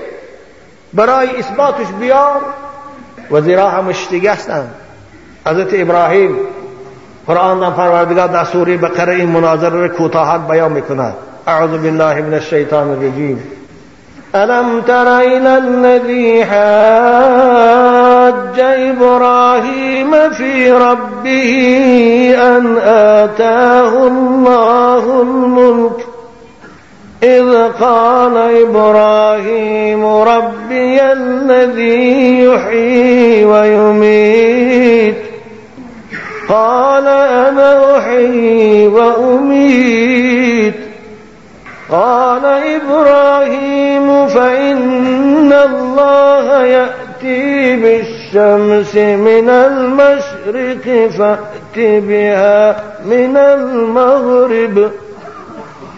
[0.94, 2.40] برای اثباتش بیار؟
[3.30, 3.90] وزیرا هم
[4.28, 4.74] هستند
[5.46, 6.36] حضرت ابراهیم
[7.26, 11.14] قرآن در پروردگار در سوره بقره این مناظره را کوتاهت بیان می‌کند.
[11.46, 13.42] اعوذ بالله من الشیطان الرجیم.
[14.34, 15.46] ألم تر إلى
[18.26, 21.50] حاج إبراهيم في ربه
[22.38, 26.06] أن آتاه الله الملك
[27.22, 35.16] إذ قال إبراهيم ربي الذي يحيي ويميت
[36.48, 40.74] قال أنا أحيي وأميت
[41.90, 47.76] قال إبراهيم فإن الله يأتي
[48.32, 54.90] بالشمس من المشرق فأت بها من المغرب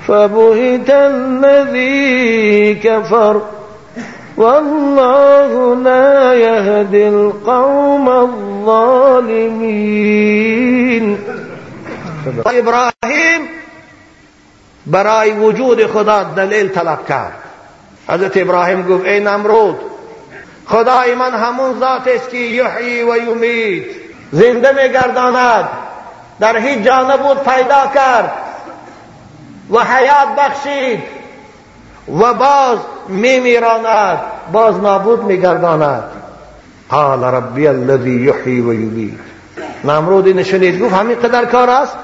[0.08, 3.42] فبهت الذي كفر
[4.36, 9.58] والله لا يهدي القوم الظالمين.
[12.46, 13.48] إبراهيم
[14.86, 17.32] برای وجود خدا دلیل طلب کرد.
[18.08, 19.76] حضرت ابراهیم گفت ای نمرود
[20.68, 23.86] خدای من همون ذات است که یحیی و یمید
[24.32, 25.68] زنده میگرداند.
[26.40, 28.32] در هیچ جا نبود پیدا کرد.
[29.70, 31.02] و حیات بخشید.
[32.08, 32.78] و باز
[33.08, 34.18] میمیراند.
[34.52, 36.04] باز نابود میگرداند.
[36.90, 39.18] قال ربی الذی یحیی و یمید
[39.84, 40.80] نمرود این شنید.
[40.80, 41.96] گفت همین قدر کار است؟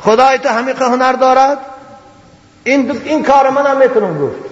[0.00, 1.58] خدای تو همین هنر دارد؟
[2.64, 4.45] این, این کار من هم می‌تونم گفت.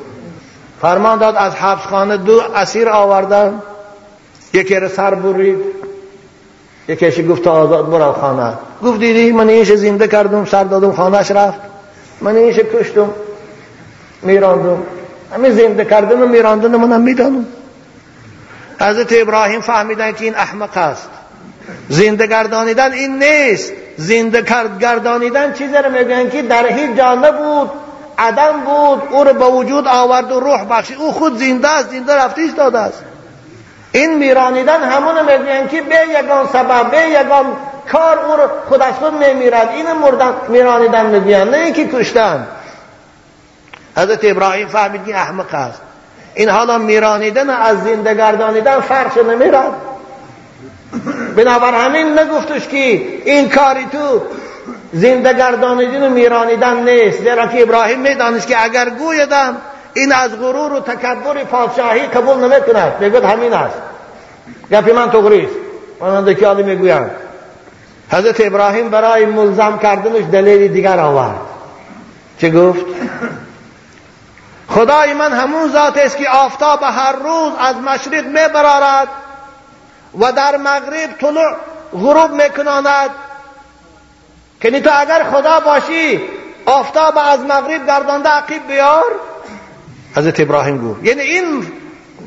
[0.80, 3.62] فرمان داد از حبس خانه دو اسیر آوردن.
[4.52, 5.58] یکی رو سر برید.
[6.88, 8.52] یکیش گفت آزاد برو خانه.
[8.82, 11.60] گفت دیدی من اینش زنده کردم سر دادم خانهش رفت.
[12.20, 13.10] من اینش کشتم
[14.22, 14.82] میراندم.
[15.34, 17.46] همین زنده کردن و میراندن من هم می‌دانم.
[18.80, 21.08] حضرت ابراهیم فهمیدن که این احمق است.
[21.88, 23.72] زنده گردانیدن این نیست.
[23.96, 24.42] زنده
[24.80, 27.70] گردانیدن چیزی رو میگن که در هیچ جا نبود.
[28.18, 30.96] عدم بود او رو به وجود آورد و روح بخشید.
[30.98, 33.04] او خود زنده است زنده رفته ایستاده است.
[33.92, 37.46] این میرانیدن همون میگن که به یگان سبب به یگان
[37.92, 42.46] کار او رو خود از خود میمیرد این مردن میرانیدن میگن نه اینکه کشتن.
[43.96, 45.80] حضرت ابراهیم فهمید که احمق است.
[46.34, 49.72] این حالا میرانیدن از زنده گردانیدن فرق نمیرد.
[51.36, 52.78] بنابر همین نگفتش که
[53.24, 54.22] این کاری تو
[54.94, 59.56] زنده گردانیدن و میرانیدن نیست زیرا که ابراهیم می‌دانست که اگر گویدم
[59.94, 62.98] این از غرور و تکبر پادشاهی قبول نمی‌کند.
[62.98, 63.76] بگوید همین است.
[64.72, 65.54] گپی من تغریست
[66.00, 67.10] مانند که می‌گویند.
[68.12, 71.40] حضرت ابراهیم برای ملزم کردنش دلیل دیگر آورد.
[72.38, 72.84] چه گفت؟
[74.68, 79.08] خدای من همون ذات است که آفتاب هر روز از مشرق میبرارد
[80.20, 81.56] و در مغرب طلوع
[81.92, 83.10] غروب میکناند
[84.64, 86.20] که تو اگر خدا باشی
[86.66, 89.04] آفتاب از مغرب گردانده عقیب بیار.
[90.16, 91.04] حضرت ابراهیم گفت.
[91.04, 91.72] یعنی این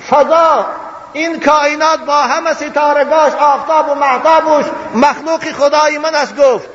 [0.09, 0.65] فضا
[1.13, 6.69] این کائنات با همه ستارگاش آفتاب و محتابش مخلوق خدای من است گفت.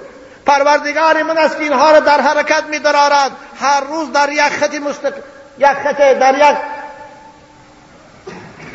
[0.46, 3.30] پروردگار من است که اینها را در حرکت می درارد.
[3.60, 5.12] هر روز در یک خط مستق...
[5.58, 6.56] یک خط در یک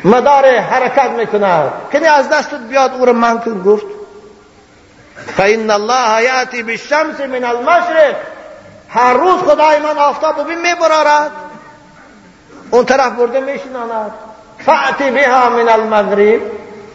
[0.04, 3.97] مدار حرکت می‌کند کنی از دستت بیاد او را من کن گفت.
[5.26, 8.16] فإن الله یأتی بالشمس من المشرق.
[8.88, 11.30] هر روز خدای من آفتاب ببین میبرارد.
[12.70, 14.10] اون طرف برده میشناند.
[14.58, 16.40] فعتی بها من المغرب.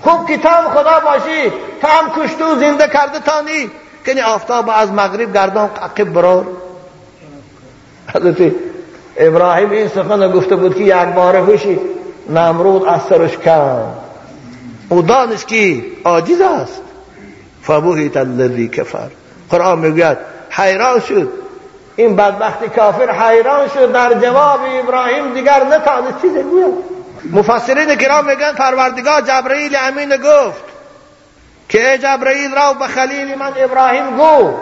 [0.01, 0.37] خوب که
[0.73, 1.51] خدا باشی
[1.83, 3.71] هم کشتو زنده کرده تانی
[4.05, 6.45] کنی آفتاب از مغرب گردان عقب برار.
[8.15, 8.51] حضرت
[9.17, 11.79] ابراهیم این سخن گفته بود که یک بار هوشی
[12.29, 13.93] نمرود از سرش کن
[14.89, 16.82] او دانست که عاجز است.
[17.63, 19.09] فبهت الذی کفر.
[19.49, 20.17] قرآن می‌گوید
[20.49, 21.29] حیران شد.
[21.95, 23.91] این بدبخت کافر حیران شد.
[23.91, 26.73] در جواب ابراهیم دیگر نتانست چیزی گوید
[27.31, 30.63] مفسرین کرام میگن پروردگار جبرئیل امین گفت
[31.69, 34.53] که ای جبرئیل راو به خلیل من ابراهیم گو.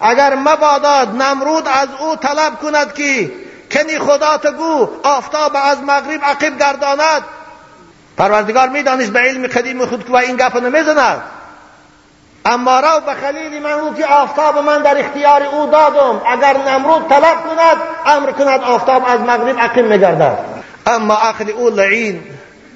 [0.00, 3.30] اگر مباداد نمرود از او طلب کند که
[3.70, 7.22] کنی خدا تو گو آفتاب از مغرب عقب گرداند.
[8.16, 11.22] پروردگار می‌دانست به علم قدیم خود که این گپ نمی‌زند.
[12.44, 16.20] اما رو به خلیل من که آفتاب من در اختیار او دادم.
[16.26, 17.76] اگر نمرود طلب کند
[18.06, 20.38] امر کند آفتاب از مغرب عقب میگردد
[20.86, 22.20] اما عقل او لعین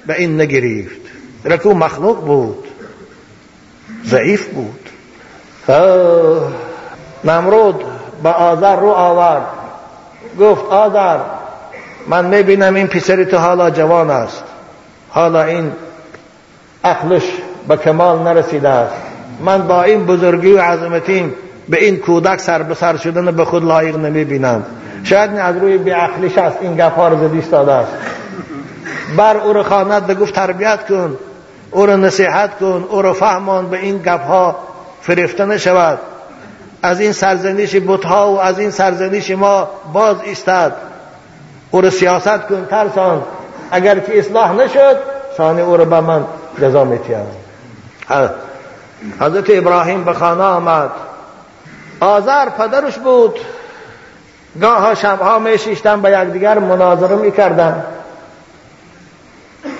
[0.05, 1.01] به این نگریفت.
[1.45, 2.67] رکو مخلوق بود.
[4.05, 4.89] ضعیف بود.
[7.23, 7.83] نمرود
[8.23, 9.47] به آذر رو آورد.
[10.39, 11.19] گفت آذر
[12.07, 14.43] من می‌بینم این پسر تو حالا جوان است.
[15.09, 15.71] حالا این
[16.83, 17.23] عقلش
[17.67, 19.06] به کمال نرسیده است.
[19.39, 21.33] من با این بزرگی و عظمتیم
[21.69, 24.65] به این کودک سر به سر شدن به خود لایق نمی بینم
[25.03, 27.91] شاید از روی بیعقلیش است این گپ ها زدی است.
[29.17, 31.17] بر او رو خواند گفت تربیت کن
[31.71, 34.55] او رو نصیحت کن او رو فهمان به این گپ ها
[35.01, 35.99] فریفته نشود.
[36.83, 40.73] از این سرزنیش بتها و از این سرزنیش ما باز ایستد
[41.71, 43.23] او رو سیاست کن ترسان
[43.71, 44.97] اگر که اصلاح نشد
[45.37, 46.25] ثانی او رو به من
[46.61, 47.25] جزا میتیم
[49.19, 50.91] حضرت ابراهیم به خانه آمد.
[51.99, 53.39] آذر پدرش بود.
[54.61, 57.85] گاه شبها میشیشتن به یکدیگر مناظره می‌کردن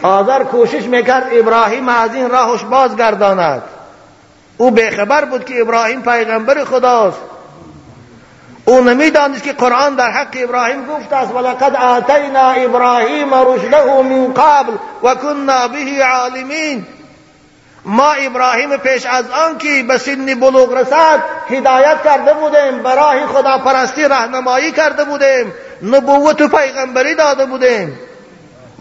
[0.01, 3.61] آذر کوشش می‌کرد ابراهیم از این راهش بازگرداند.
[4.57, 7.19] او بخبر بود که ابراهیم پیغمبر خداست.
[8.65, 14.73] او نمی‌دانست که قرآن در حق ابراهیم گفت است ولقد آتینا ابراهیم رشده من قبل
[15.03, 16.85] و کنا به عالمین.
[17.87, 21.19] ما ابراهیم پیش از آن که به سن بلوغ رسد
[21.49, 27.99] هدایت کرده بودیم برای خدا پرستی رهنمایی کرده بودیم نبوت و پیغمبری داده بودیم.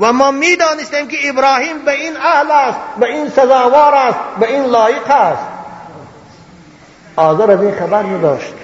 [0.00, 4.64] و ما می‌دانستیم که ابراهیم به این اهل است به این سزاوار است به این
[4.64, 5.42] لایق است.
[7.16, 8.54] آذر از این خبر نداشت.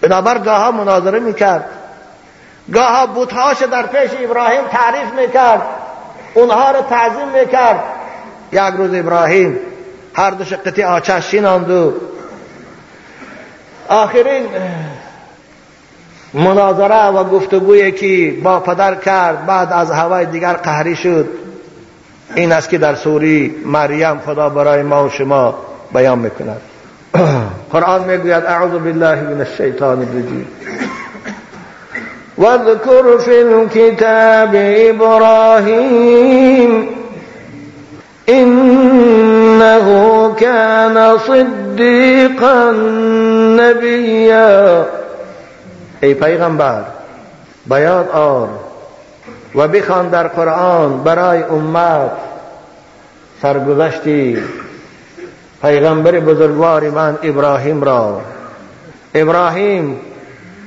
[0.00, 1.70] بنابر گاها مناظره می‌کرد.
[2.72, 5.62] گاها بوتهاش در پیش ابراهیم تعریف می‌کرد.
[6.34, 7.84] اونها رو تعظیم می‌کرد.
[8.54, 9.58] یک روز ابراهیم
[10.14, 11.92] هر دو شقتی آچش شیناند
[13.88, 14.46] آخرین
[16.34, 21.28] مناظره و گفتگویی که با پدر کرد بعد از هوای دیگر قهری شد.
[22.34, 25.54] این است که در سوری مریم خدا برای ما و شما
[25.94, 26.60] بیان می‌کند.
[27.72, 30.46] قرآن می‌گوید اعوذ بالله من الشیطان الرجیم.
[32.38, 34.54] واذكر في الكتاب
[34.94, 36.88] إبراهيم
[38.28, 39.86] إنه
[40.40, 42.72] كان صديقا
[43.60, 44.84] نبيا.
[46.00, 46.82] ای پیغمبر
[47.66, 48.48] بیاد آر
[49.54, 49.68] و
[50.12, 52.10] در قرآن برای امت
[53.42, 54.38] سرگذشتی.
[55.62, 58.20] پیغمبر بزرگوار من ابراهیم را.
[59.14, 60.00] ابراهیم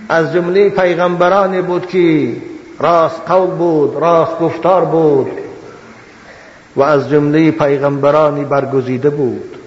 [0.10, 2.32] از جمله پیغمبرانی بود که
[2.80, 5.47] راست قول بود راست گفتار بود.
[6.78, 9.58] و از جمله پیغمبرانی برگزیده بود.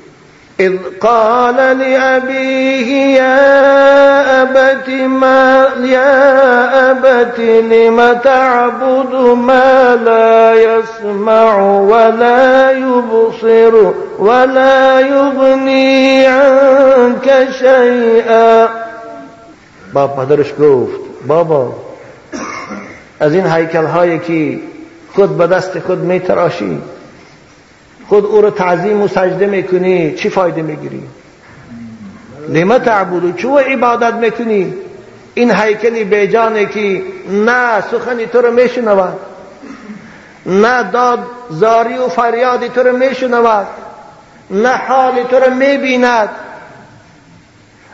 [0.61, 4.89] اذ قال لأبيه يا أبت
[5.21, 18.69] ما يا أبت لم تعبد ما لا يسمع ولا يبصر ولا يغني عنك شيئا
[19.93, 21.73] باب پدرش گفت بابا
[23.21, 24.59] از این هیکل هایی که
[25.15, 26.79] خود به دست خود می تراشی
[28.11, 31.03] خود او رو تعظیم و سجده می‌کنی چی فایده می‌گیری؟
[32.49, 34.75] لما تعبدو؟ چو عبادت می‌کنی؟
[35.35, 39.19] این هیکلی بیجانه که نه سخنی تو رو میشنود
[40.47, 41.19] نه داد
[41.51, 43.67] زاری و فریادی تو رو میشنود
[44.51, 46.29] نه حالی تو رو می‌بیند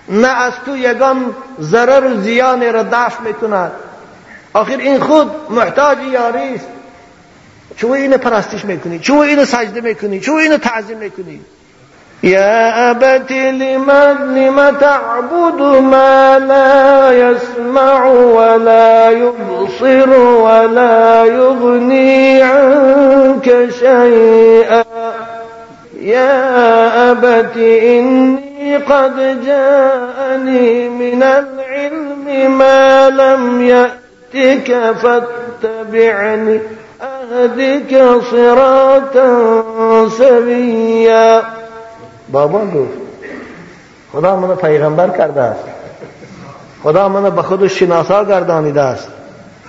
[0.08, 3.72] نه از تو یگان ضرر و زیان را دفع می‌کند.
[4.52, 6.68] آخر این خود محتاج یاری است.
[7.76, 11.40] چو اینو پرستش میکنی؟ چو اینو سجده میکنی؟ چو اینو تعظیم میکنی؟
[12.22, 24.84] یا أبت لمن لم تعبد ما لا يسمع ولا يبصر ولا يغني عنك شيئا.
[26.00, 36.60] يا أبت إني قد جاءني من العلم ما لم يأتك فاتبعني.
[37.02, 41.42] أهدك صراطا سويا.
[42.32, 42.98] بابا گفت
[44.12, 45.64] خدا منو پیغمبر کرده است.
[46.82, 49.08] خدا منو به خود شناسا گردانیده است.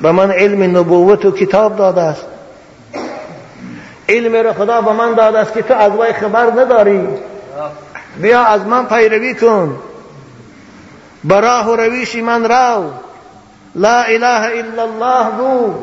[0.01, 2.25] به من علم نبوت و کتاب داده است.
[4.09, 7.07] علم را خدا به من داده است که تو از وی خبر نداری.
[8.21, 9.77] بیا از من پیروی کن.
[11.23, 12.83] براه و رویش من رو
[13.75, 15.73] لا اله الا الله گو.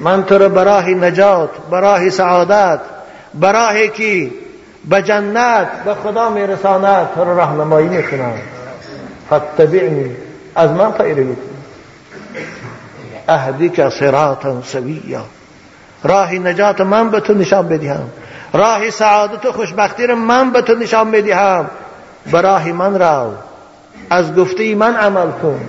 [0.00, 2.80] من تو را براه نجات براه سعادت
[3.34, 4.30] براهی که
[4.84, 7.08] به جنت به خدا میرساند.
[7.14, 8.32] تو را راهنمایی می‌کنم.
[9.32, 10.16] فتبعنی
[10.54, 11.42] از من پیروی کن.
[13.28, 15.24] اهدیک صراطا سویا.
[16.04, 18.10] راه نجات من به تو نشان بدهم.
[18.52, 21.70] راه سعادت و خوشبختی را من به تو نشان بدهم.
[22.32, 23.32] براه من رو
[24.10, 25.60] از گفته من عمل کن.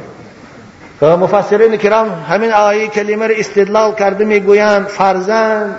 [1.02, 5.76] مفسرین کرام همین آیه کلمه را استدلال کرده می‌گویند فرزند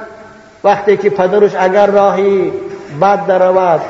[0.65, 2.53] وقتی که پدرش اگر راهی
[3.01, 3.81] بد درود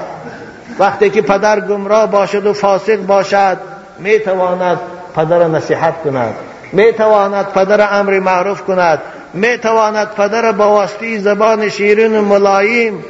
[0.78, 3.58] وقتی که پدر گمراه باشد و فاسق باشد
[3.98, 4.78] می‌تواند
[5.16, 6.34] پدر نصیحت کند
[6.72, 8.98] می‌تواند پدر امر معروف کند
[9.34, 13.04] می‌تواند پدر با واسطه زبان شیرین و ملایم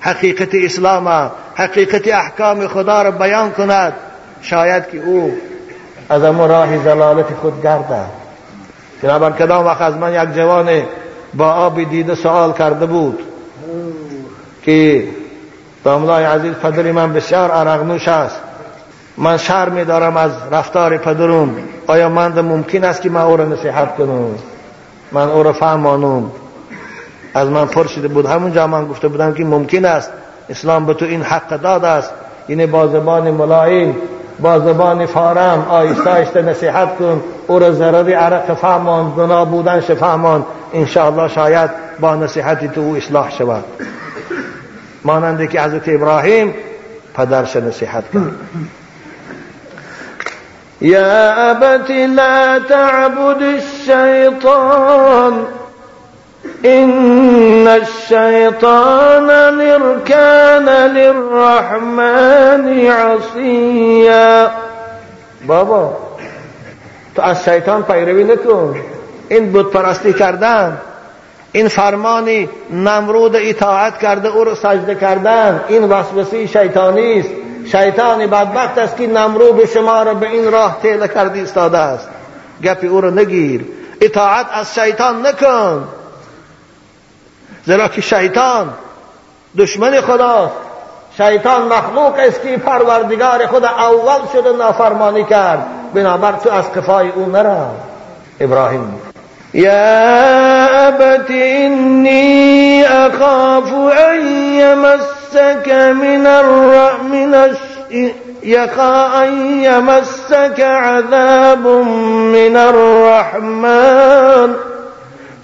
[0.00, 3.92] حقیقت اسلام حقیقت احکام خدا را بیان کند.
[4.42, 5.38] شاید که او
[6.12, 8.04] از اما راه زلالت خود گرده
[9.02, 10.82] جناب کدام وقت از من یک جوان
[11.34, 13.18] با آب دیده سوال کرده بود
[14.62, 15.04] که
[15.84, 18.36] داملای عزیز پدر من بسیار عرقنوش است.
[19.16, 21.56] من شرم دارم از رفتار پدرم.
[21.86, 24.34] آیا من ممکن است که من او را نصیحت کنم؟
[25.12, 26.30] من او را فهمانم
[27.34, 28.26] از من پرسیده بود.
[28.26, 30.10] همونجا من گفته بودم که ممکن است
[30.50, 32.10] اسلام به تو این حق داد است.
[32.46, 33.96] این با زبان ملایم.
[34.40, 37.22] با زبان فارم آیسته آیسته نصیحت کن.
[37.46, 40.46] او را ضرر عرق فهمان گناه بودن فهمان.
[40.72, 41.70] انشاءالله شاید
[42.00, 43.64] با نصیحتی تو اصلاح شود.
[45.04, 46.54] ماننده که حضرت ابراهیم
[47.14, 48.32] پدرش نصیحت کرد.
[50.80, 55.32] يا أبت لا تعبد الشيطان
[56.64, 64.50] إن الشيطان لركان للرحمن عصيا.
[65.46, 65.96] بابا
[67.14, 68.76] تو از شیطان پیروی نکن.
[69.28, 70.78] این بود پرستی کردن
[71.52, 77.30] این فرمانی نمرود اطاعت کرده او رو سجده کردن این وسوسه شیطانی است.
[77.72, 82.08] شیطان بدبخت است که نمرود شما را به این راه تیله کرده استاده است.
[82.62, 83.64] گپی او را نگیر.
[84.00, 85.88] اطاعت از شیطان نکن.
[87.66, 88.72] زیرا که شیطان
[89.58, 90.54] دشمن خداست
[91.16, 95.66] شیطان مخلوق است که پروردگار خود اول شده نافرمانی کرد.
[95.94, 97.70] بنابر تو از قفای او نرا
[98.40, 98.94] ابراهیم.
[99.54, 99.72] یا
[100.88, 103.72] ابت انی اخاف
[104.08, 105.68] ان يمسك
[106.02, 106.92] من الر...
[107.12, 107.58] من الش...
[108.42, 114.54] يخا أن يمسك عذاب من الرحمن.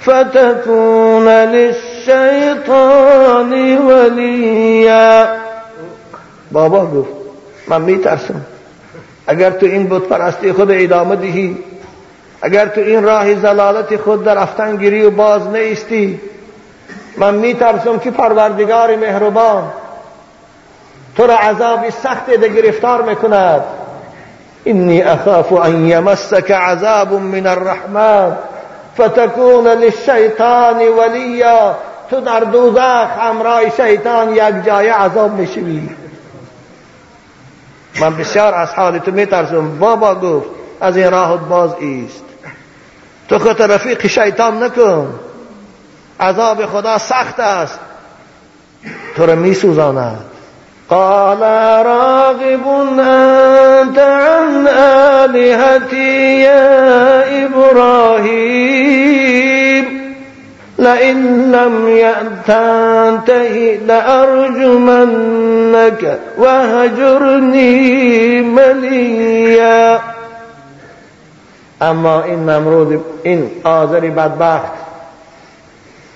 [0.09, 2.99] فتكون للشيطان
[3.79, 5.27] وليا.
[6.53, 7.11] بابا گفت
[7.69, 8.41] من میترسم.
[9.27, 11.57] اگر تو این بود پرستی خود ادامه دهی
[12.43, 16.21] اگر تو این راه زلالت خود در افتن گیری و باز نیستی
[17.17, 19.73] من میترسم که پروردگار مهربان
[21.17, 23.63] تو را عذاب سخت ده گرفتار می‌کند.
[24.65, 28.37] اینی اخاف ان یمسک عذاب من الرحمن.
[28.99, 31.77] فتكون للشیطان ولیا
[32.11, 35.89] تو در دوزخ همراه شیطان یک جای عذاب می‌شوی.
[38.01, 39.79] من بسیار از حال تو میترسم.
[39.79, 40.49] بابا گفت
[40.81, 42.25] از این راه باز ایست.
[43.29, 45.21] تو خود رفیق شیطان نکن.
[46.21, 47.79] عذاب خدا سخت است.
[49.17, 50.25] تو را میسوزاند.
[50.91, 51.43] قال
[51.87, 52.67] راغب
[52.99, 58.89] أنت عن آلهتي يا إبراهيم.
[60.79, 64.99] لئن لم ينتهي لأرجمنك
[66.39, 67.73] وهجرني
[68.43, 70.01] مليا.
[71.83, 74.73] أما این نمرود این آذری بدبخت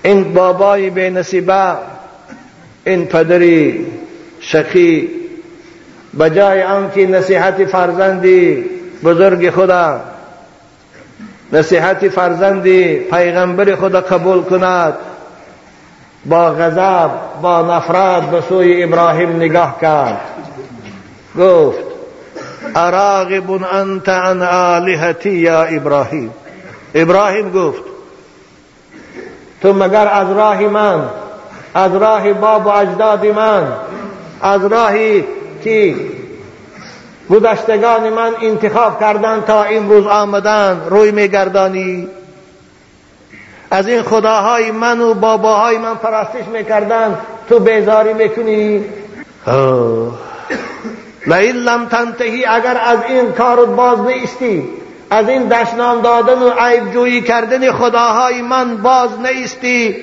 [0.03, 1.73] این بابای به نصیبه
[2.85, 3.85] این پدری
[4.43, 5.09] شقی
[6.19, 8.65] بجای آنکه نصیحت فرزندی
[9.03, 10.01] بزرگ خدا
[11.53, 14.93] نصیحت فرزندی پیغمبر خدا قبول کند
[16.25, 17.09] با غضب
[17.41, 20.21] با نفرت به سوی ابراهیم نگاه کرد.
[21.39, 21.79] گفت
[22.75, 26.31] اراغب انت عن آلهتی یا ابراهیم؟
[26.95, 27.83] ابراهیم گفت
[29.61, 31.09] تو مگر از راه من
[31.73, 33.67] از راه باب و اجداد من
[34.43, 35.25] از راهی
[35.63, 35.95] که
[37.29, 42.07] گذشتگان من انتخاب کردن تا امروز آمدن روی میگردانی.
[43.71, 47.17] از این خداهای من و باباهای من پرستش می‌کردن
[47.49, 48.85] تو بیزاری می‌کنی؟
[51.27, 54.69] لئن لم تنتهی اگر از این کار باز نیستی
[55.09, 59.95] از این دشنام دادن و عیب جویی کردن خداهای من باز نیستی.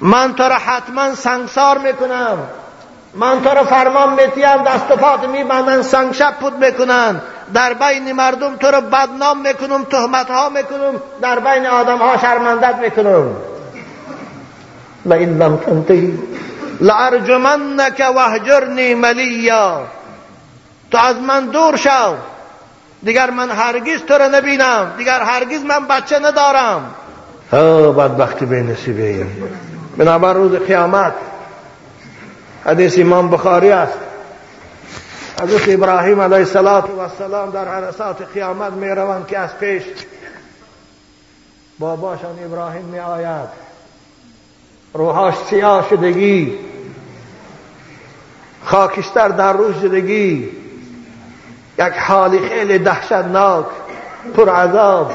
[0.00, 2.38] من تو را حتما سنگسار می‌کنم.
[3.14, 7.20] من تو را فرمان میتیم دست و پات میبندن سنگ شب پود می‌کنن.
[7.54, 11.02] در بین مردم تو را بدنام می‌کنم تهمت ها می‌کنم.
[11.22, 13.36] در بین آدم ها شرمندت می‌کنم.
[15.06, 16.18] لئن لم تنتهی
[16.80, 19.80] لارجمنک وهجرنی ملیا.
[20.90, 22.14] تو از من دور شو.
[23.02, 24.92] دیگر من هرگز تو را نبینم.
[24.98, 26.94] دیگر هرگز من بچه ندارم.
[27.52, 29.26] ها بدبختی به نصیبه
[29.96, 31.12] بنابر روز قیامت
[32.66, 33.98] حدیث امام بخاری است.
[35.42, 39.82] حضرت ابراهیم علیه السلام در عرصات قیامت می روند که از پیش
[41.78, 43.48] باباشان ابراهیم می آید.
[44.94, 46.58] روحاش سیاه شدگی.
[48.64, 50.48] خاکستر در روز شدگی.
[51.78, 53.66] یک حالی خیلی دهشتناک.
[54.36, 55.12] پر عذاب.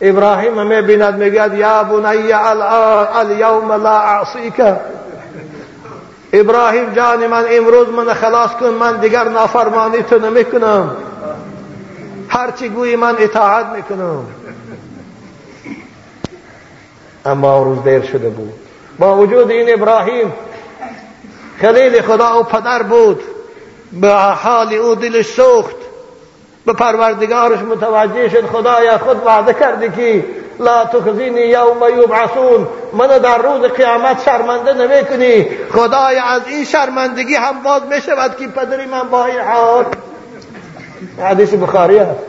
[0.00, 4.62] ابراهیم می بیند می‌گوید یا بنی الیوم لا اعصیک.
[6.32, 10.96] ابراهیم جان من امروز من خلاص کن من دیگر نافرمانی تو نمی‌کنم
[12.28, 14.26] هرچی گویی من اطاعت می‌کنم
[17.26, 18.52] اما روز دیر شده بود
[18.98, 20.32] با وجود این ابراهیم
[21.60, 23.22] خلیل خدا و پدر بود
[23.92, 25.76] به حال او دلش سوخت
[26.66, 30.24] به پروردگارش متوجه شد خدایا خود وعده کردی که
[30.60, 32.68] لا تخزینی یوم یبعثون.
[32.92, 35.46] من در روز قیامت شرمنده نمی کنی.
[35.72, 39.84] خدای از این شرمندگی هم باز می شود که پدری من با این حال.
[41.18, 42.20] حدیث بخاری هست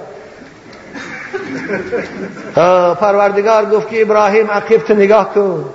[2.99, 5.65] پروردگار گفت که ابراهیم عقیب تو نگاه کن.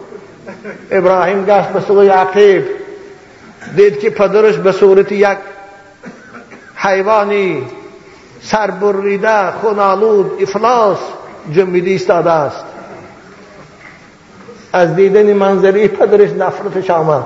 [0.91, 2.65] ابراهیم گشت به سوی عقیب.
[3.77, 5.39] دید که پدرش به صورت یک
[6.77, 7.67] حیوانی
[8.43, 10.99] سربریده خونالود افلاس.
[11.53, 12.65] جنبیدی ایستاده است.
[14.73, 17.23] از دیدن منظری پدرش نفرتش آمد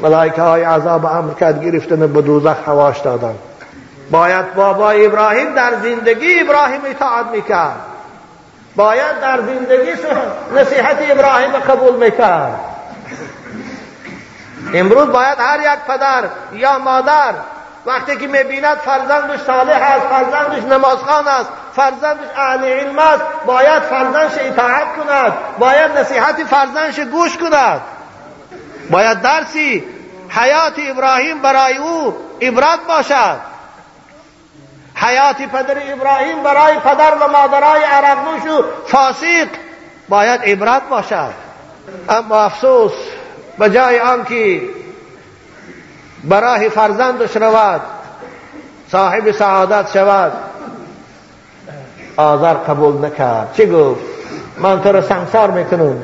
[0.00, 3.34] ملائکه های عذاب امر کرد گرفتن به دوزخ هواش دادن.
[4.10, 7.80] باید بابا ابراهیم در زندگی ابراهیم اطاعت می‌کرد.
[8.76, 9.90] باید در زندگی
[10.56, 12.60] نصیحت ابراهیم قبول می‌کرد.
[14.74, 17.34] امروز باید هر یک پدر یا مادر
[17.88, 24.32] وقتی که می‌بیند فرزندش صالح است فرزندش نمازخان است فرزندش اهل علم است باید فرزندش
[24.38, 27.80] اطاعت کند باید نصیحت فرزندش گوش کند.
[28.90, 29.84] باید درسی
[30.28, 33.38] حیات ابراهیم برای او عبرت باشد.
[34.94, 39.48] حیات پدر ابراهیم برای پدر و مادرای عرقنوش و فاسق
[40.08, 41.32] باید عبرت باشد.
[42.08, 42.92] اما افسوس
[43.58, 44.60] به جای آنکه
[46.24, 47.80] برای فرزندش رود
[48.92, 50.32] صاحب سعادت شود.
[52.16, 53.54] آذر قبول نکرد.
[53.56, 54.00] چی گفت؟
[54.58, 56.02] من تو را سنگسار می‌کنم.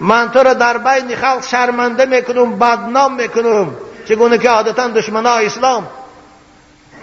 [0.00, 3.70] من تو را در بین خلق شرمنده می‌کنم بدنام می‌کنم.
[4.08, 5.86] چگونه که عادتا دشمنای اسلام.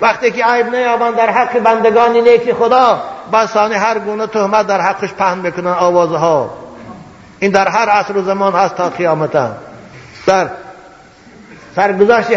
[0.01, 3.01] وقتی که عیب نیابند در حق بندگان نیک خدا
[3.33, 6.49] بسانه هر گونه تهمت در حقش پهن می‌کنن آوازها.
[7.39, 9.49] این در هر عصر و زمان هست تا قیامتا.
[10.25, 10.47] در
[11.77, 12.29] سرگذشت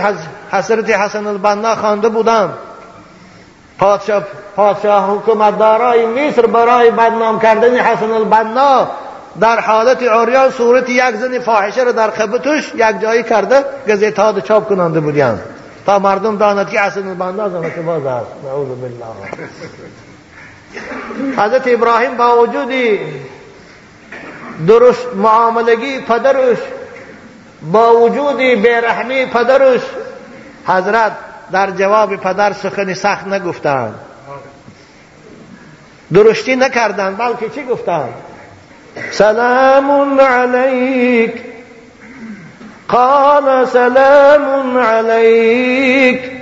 [0.52, 2.52] حضرت حسن البنا خوانده بودم.
[3.78, 4.22] پادشاه
[4.56, 8.88] پادشاه حکومتدارای مصر برای بدنام کردن حسن البنا
[9.40, 14.68] در حالت عریان صورت یک زن فاحشه را در خبتش یک جایی کرده گزیتات چاپ
[14.68, 15.38] کننده
[15.86, 18.30] تا مردم داند که حسن البنا زنک باز است.
[18.44, 19.06] نعوذ بالله.
[21.36, 22.98] حضرت ابراهیم با وجودی
[24.66, 26.58] درست معاملگی پدرش
[27.62, 29.80] با وجودی بیرحمی پدرش
[30.66, 31.12] حضرت
[31.52, 33.94] در جواب پدر سخنی سخت نگفتند.
[36.14, 38.14] درشتی نکردند بلکه چی گفتند؟
[39.10, 41.50] سلام علیک.
[42.90, 46.32] قال سلام عليك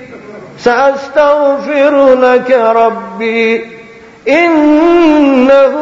[0.59, 3.67] سأستغفر لك ربي
[4.29, 5.75] إنه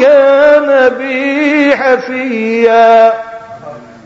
[0.00, 3.12] كان بي حفيا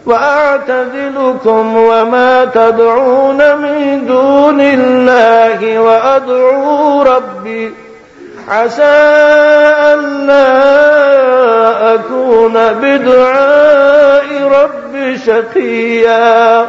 [0.07, 7.75] وأعتزلكم وما تدعون من دون الله وأدعو ربي
[8.49, 8.83] عسى
[9.95, 10.45] ألا
[11.95, 16.67] أكون بدعاء رب شقيا.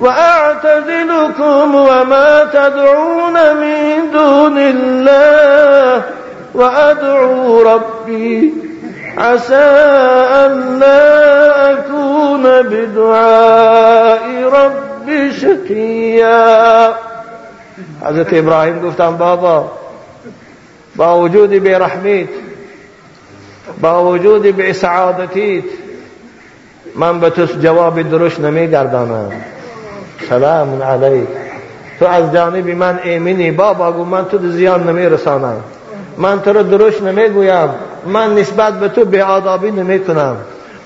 [0.00, 6.02] وأعتزلكم وما تدعون من دون الله
[6.54, 8.63] وأدعو ربي
[9.18, 9.54] عسى
[10.46, 16.94] ألا أكون بدعاء رب شقيا.
[18.04, 19.72] حضرت ابراهیم گفتم بابا
[20.96, 22.28] با وجود برحمیت
[23.80, 24.72] با وجود به
[26.96, 29.32] من به تو جواب درست نمیگردانم
[30.28, 31.28] سلام علیک
[31.98, 35.56] تو از جانب من ایمنی بابا گو من تو زیان نمیرسانم.
[36.18, 37.68] من تو رو درست نمیگویم.
[38.06, 40.36] من نسبت به تو به آدابی نمی کنم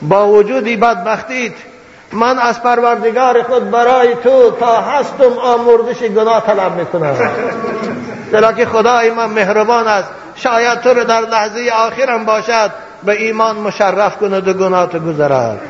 [0.02, 1.52] با وجودی بدبختیت
[2.12, 7.14] من از پروردگار خود برای تو تا هستم آمردش گناه طلب می‌کنم.
[8.30, 10.08] زیرا که خدای من مهربان است.
[10.34, 12.70] شاید تو رو در لحظه آخرم باشد
[13.02, 15.60] به ایمان مشرف کند و گناه تو گذرد.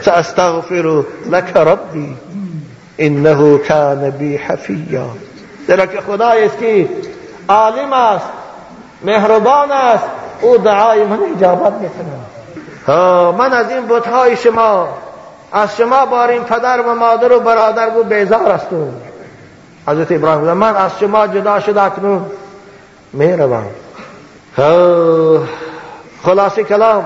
[0.00, 2.16] ساستغفر لک ربی
[2.98, 5.06] انه کان بی حفیا.
[5.66, 6.88] زیرا که خدای است که
[7.48, 8.28] عالم است
[9.04, 10.04] مهربان است.
[10.40, 12.18] او دعای من اجابت می‌کنه.
[13.38, 14.88] من از این بتهای شما
[15.52, 18.92] از شما بار این پدر و مادر و برادر بود بیزار هستم
[19.86, 22.26] حضرت ابراهیم من از شما جدا شده اکنون
[23.12, 23.66] می‌روم.
[26.22, 27.04] خلاصی کلام.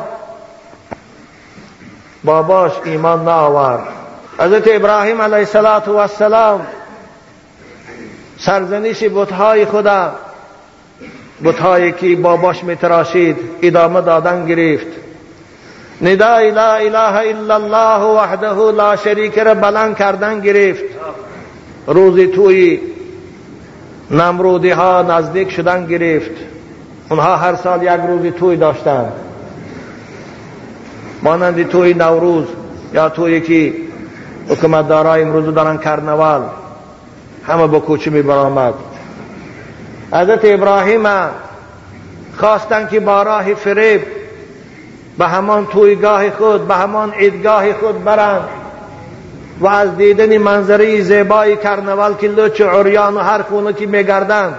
[2.25, 3.83] باباش ایمان نآورد.
[4.39, 5.49] حضرت ابراهیم علیه
[5.97, 6.67] السلام
[8.39, 10.13] سرزنش بتهای خدا
[11.45, 14.87] بتهایی که باباش میتراشید ادامه دادن گرفت.
[16.03, 20.85] ندای لا اله الا الله وحده لا شریک را بلند کردن گرفت.
[21.87, 22.81] روزی توی
[24.11, 26.31] نمرودی ها نزدیک شدن گرفت.
[27.11, 29.13] اونها هر سال یک روزی توی داشتن.
[31.23, 32.45] مانند توی نوروز
[32.95, 33.75] یا توی که
[34.49, 36.43] حکومتدارای امروز دارن کرنوال
[37.47, 38.75] همه با کوچه می برآمد
[40.13, 41.07] حضرت ابراهیم
[42.37, 44.03] خواستن که با راه فریب
[45.19, 48.49] به همان تویگاه خود به همان عیدگاه خود برند
[49.61, 54.55] و از دیدن منظره زیبای کرنوال که لوچ عریان و هر خونه که میگردند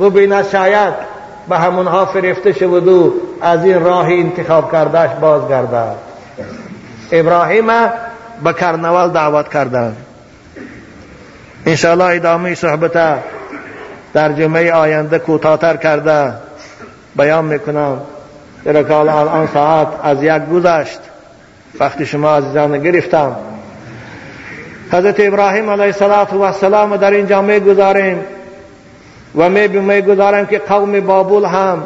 [0.00, 0.94] ببیند شاید
[1.48, 5.94] به همونها فریفته شود و از این راه انتخاب کردهش بازگردد.
[7.12, 7.66] ابراهیم
[8.44, 9.96] به کرنوال دعوت کردند.
[11.66, 12.96] انشاءالله ادامه صحبت
[14.12, 16.32] در جمعه آینده کوتاهتر کرده.
[17.16, 18.00] بیان می‌کنم.
[18.64, 21.00] در که الان ساعت از یک گذشت.
[21.80, 23.36] وقتی شما عزیزان گرفتم.
[24.92, 26.02] حضرت ابراهیم علیه
[26.42, 28.20] السلام در اینجا می‌گذاریم
[29.36, 31.82] و می گذاریم که قوم بابل هم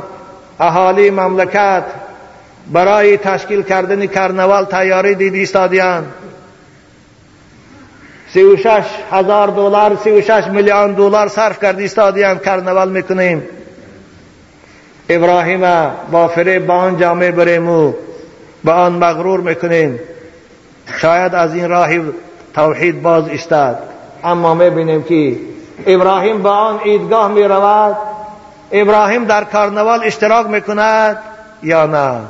[0.61, 1.85] اهالی مملکت
[2.73, 6.05] برای تشکیل کردن کرنوال تیاری دید ایستادیان.
[8.33, 13.43] سی و شش هزار دلار سی و شش میلیون دلار صرف کرد ایستادیان کرنوال می‌کنیم.
[15.09, 15.61] ابراهیم
[16.13, 17.93] با فریب با آن جامعه بریم و
[18.71, 20.01] آن مغرور می‌کنیم.
[21.01, 21.89] شاید از این راه
[22.55, 23.79] توحید باز استاد
[24.25, 25.37] اما می‌بینیم که
[25.87, 27.97] ابراهیم با آن عیدگاه می رود
[28.73, 31.19] ابراهیم در کارنوال اشتراک می‌کند
[31.63, 32.21] یا نه؟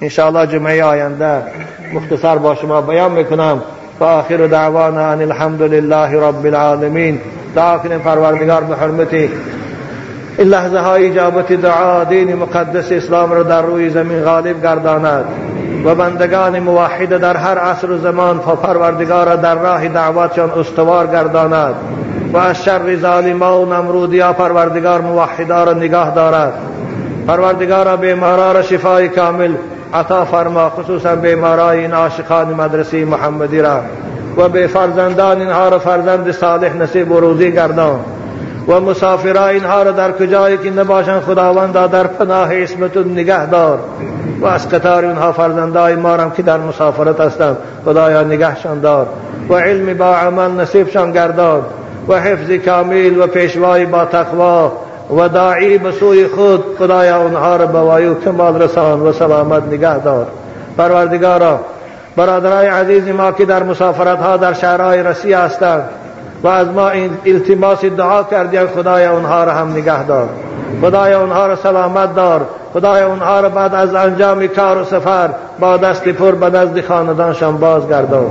[0.00, 1.42] انشاءالله جمعه آینده
[1.92, 3.62] مختصر با شما بیان می‌کنم.
[4.00, 7.20] و آخر دعوانا ان الحمد لله رب العالمین
[7.54, 9.14] دعا کنیم پروردگار به حرمت
[10.38, 15.24] این لحظه های اجابت دعا دین مقدس اسلام را در روی زمین غالب گرداند.
[15.84, 21.74] و بندگان موحد در هر عصر و زمان پروردگار در راه دعوتشان استوار گرداند.
[22.32, 26.52] و از شر ظالما و نمرودیا پروردگار موحدا را نگاه دارد.
[27.26, 29.54] پروردگار بیمارا را شفای کامل
[29.94, 33.80] عطا فرما خصوصا بیمارای این عاشقان مدرسه محمدی را
[34.36, 38.00] و به فرزندان اینها را فرزند صالح نصیب و روزی گردان
[38.68, 43.78] و مسافرای اینها را در کجایی که نباشند خداوند در پناه اسمت نگه دار
[44.40, 49.06] و از قطار اونها فرزندای ما هم که در مسافرت هستند خدایا نگهشان دار
[49.48, 51.62] و علم با عمل نصیبشان گردان
[52.08, 54.72] و حفظ کامل و پیشوایی با تقوا
[55.10, 55.92] و داعی به
[56.36, 60.26] خود خدایا اونها را به وایو کمال رسان و سلامت نگه دار.
[60.78, 61.60] پروردگارا
[62.16, 65.82] برادرای عزیز ما که در مسافرت ها در شهرهای رسی هستند
[66.42, 70.28] و از ما این التماس دعا کردیم خدایا اونها را هم نگه دار.
[70.82, 72.40] خدایا اونها را سلامت دار.
[72.74, 75.30] خدایا اونها را بعد از انجام کار و سفر
[75.60, 78.26] با دست پر به نزد خاندانشان بازگردان.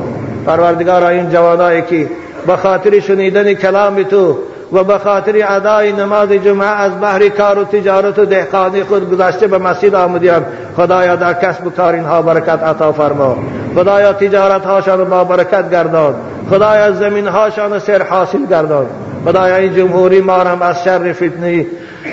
[0.45, 2.09] پروردگارا این جوانایی که
[2.47, 4.37] به خاطر شنیدن کلام تو
[4.73, 9.47] و به خاطر ادای نماز جمعه از بحر کار و تجارت و دهقانی خود گذشته
[9.47, 10.45] به مسجد آمدیان
[10.77, 13.37] خدایا در کسب و کار اینها برکت عطا فرما.
[13.75, 16.15] خدایا تجارت هاشان با برکت گردان.
[16.49, 18.85] خدایا زمین هاشان سر حاصل گردان.
[19.25, 21.67] خدایا این جمهوری ما از شر فتنی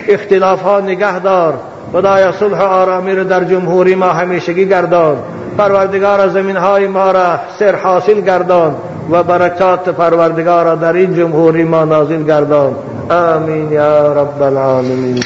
[0.08, 1.54] اختلاف ها نگه دار.
[1.92, 5.16] خدایا صلح و آرامی رو در جمهوری ما همیشگی گردان.
[5.58, 8.76] پروردگار زمین های ما را سر حاصل گردان.
[9.10, 12.74] و برکات پروردگار در این جمهوری ما نازل گردان.
[13.10, 15.22] آمین یا رب العالمین.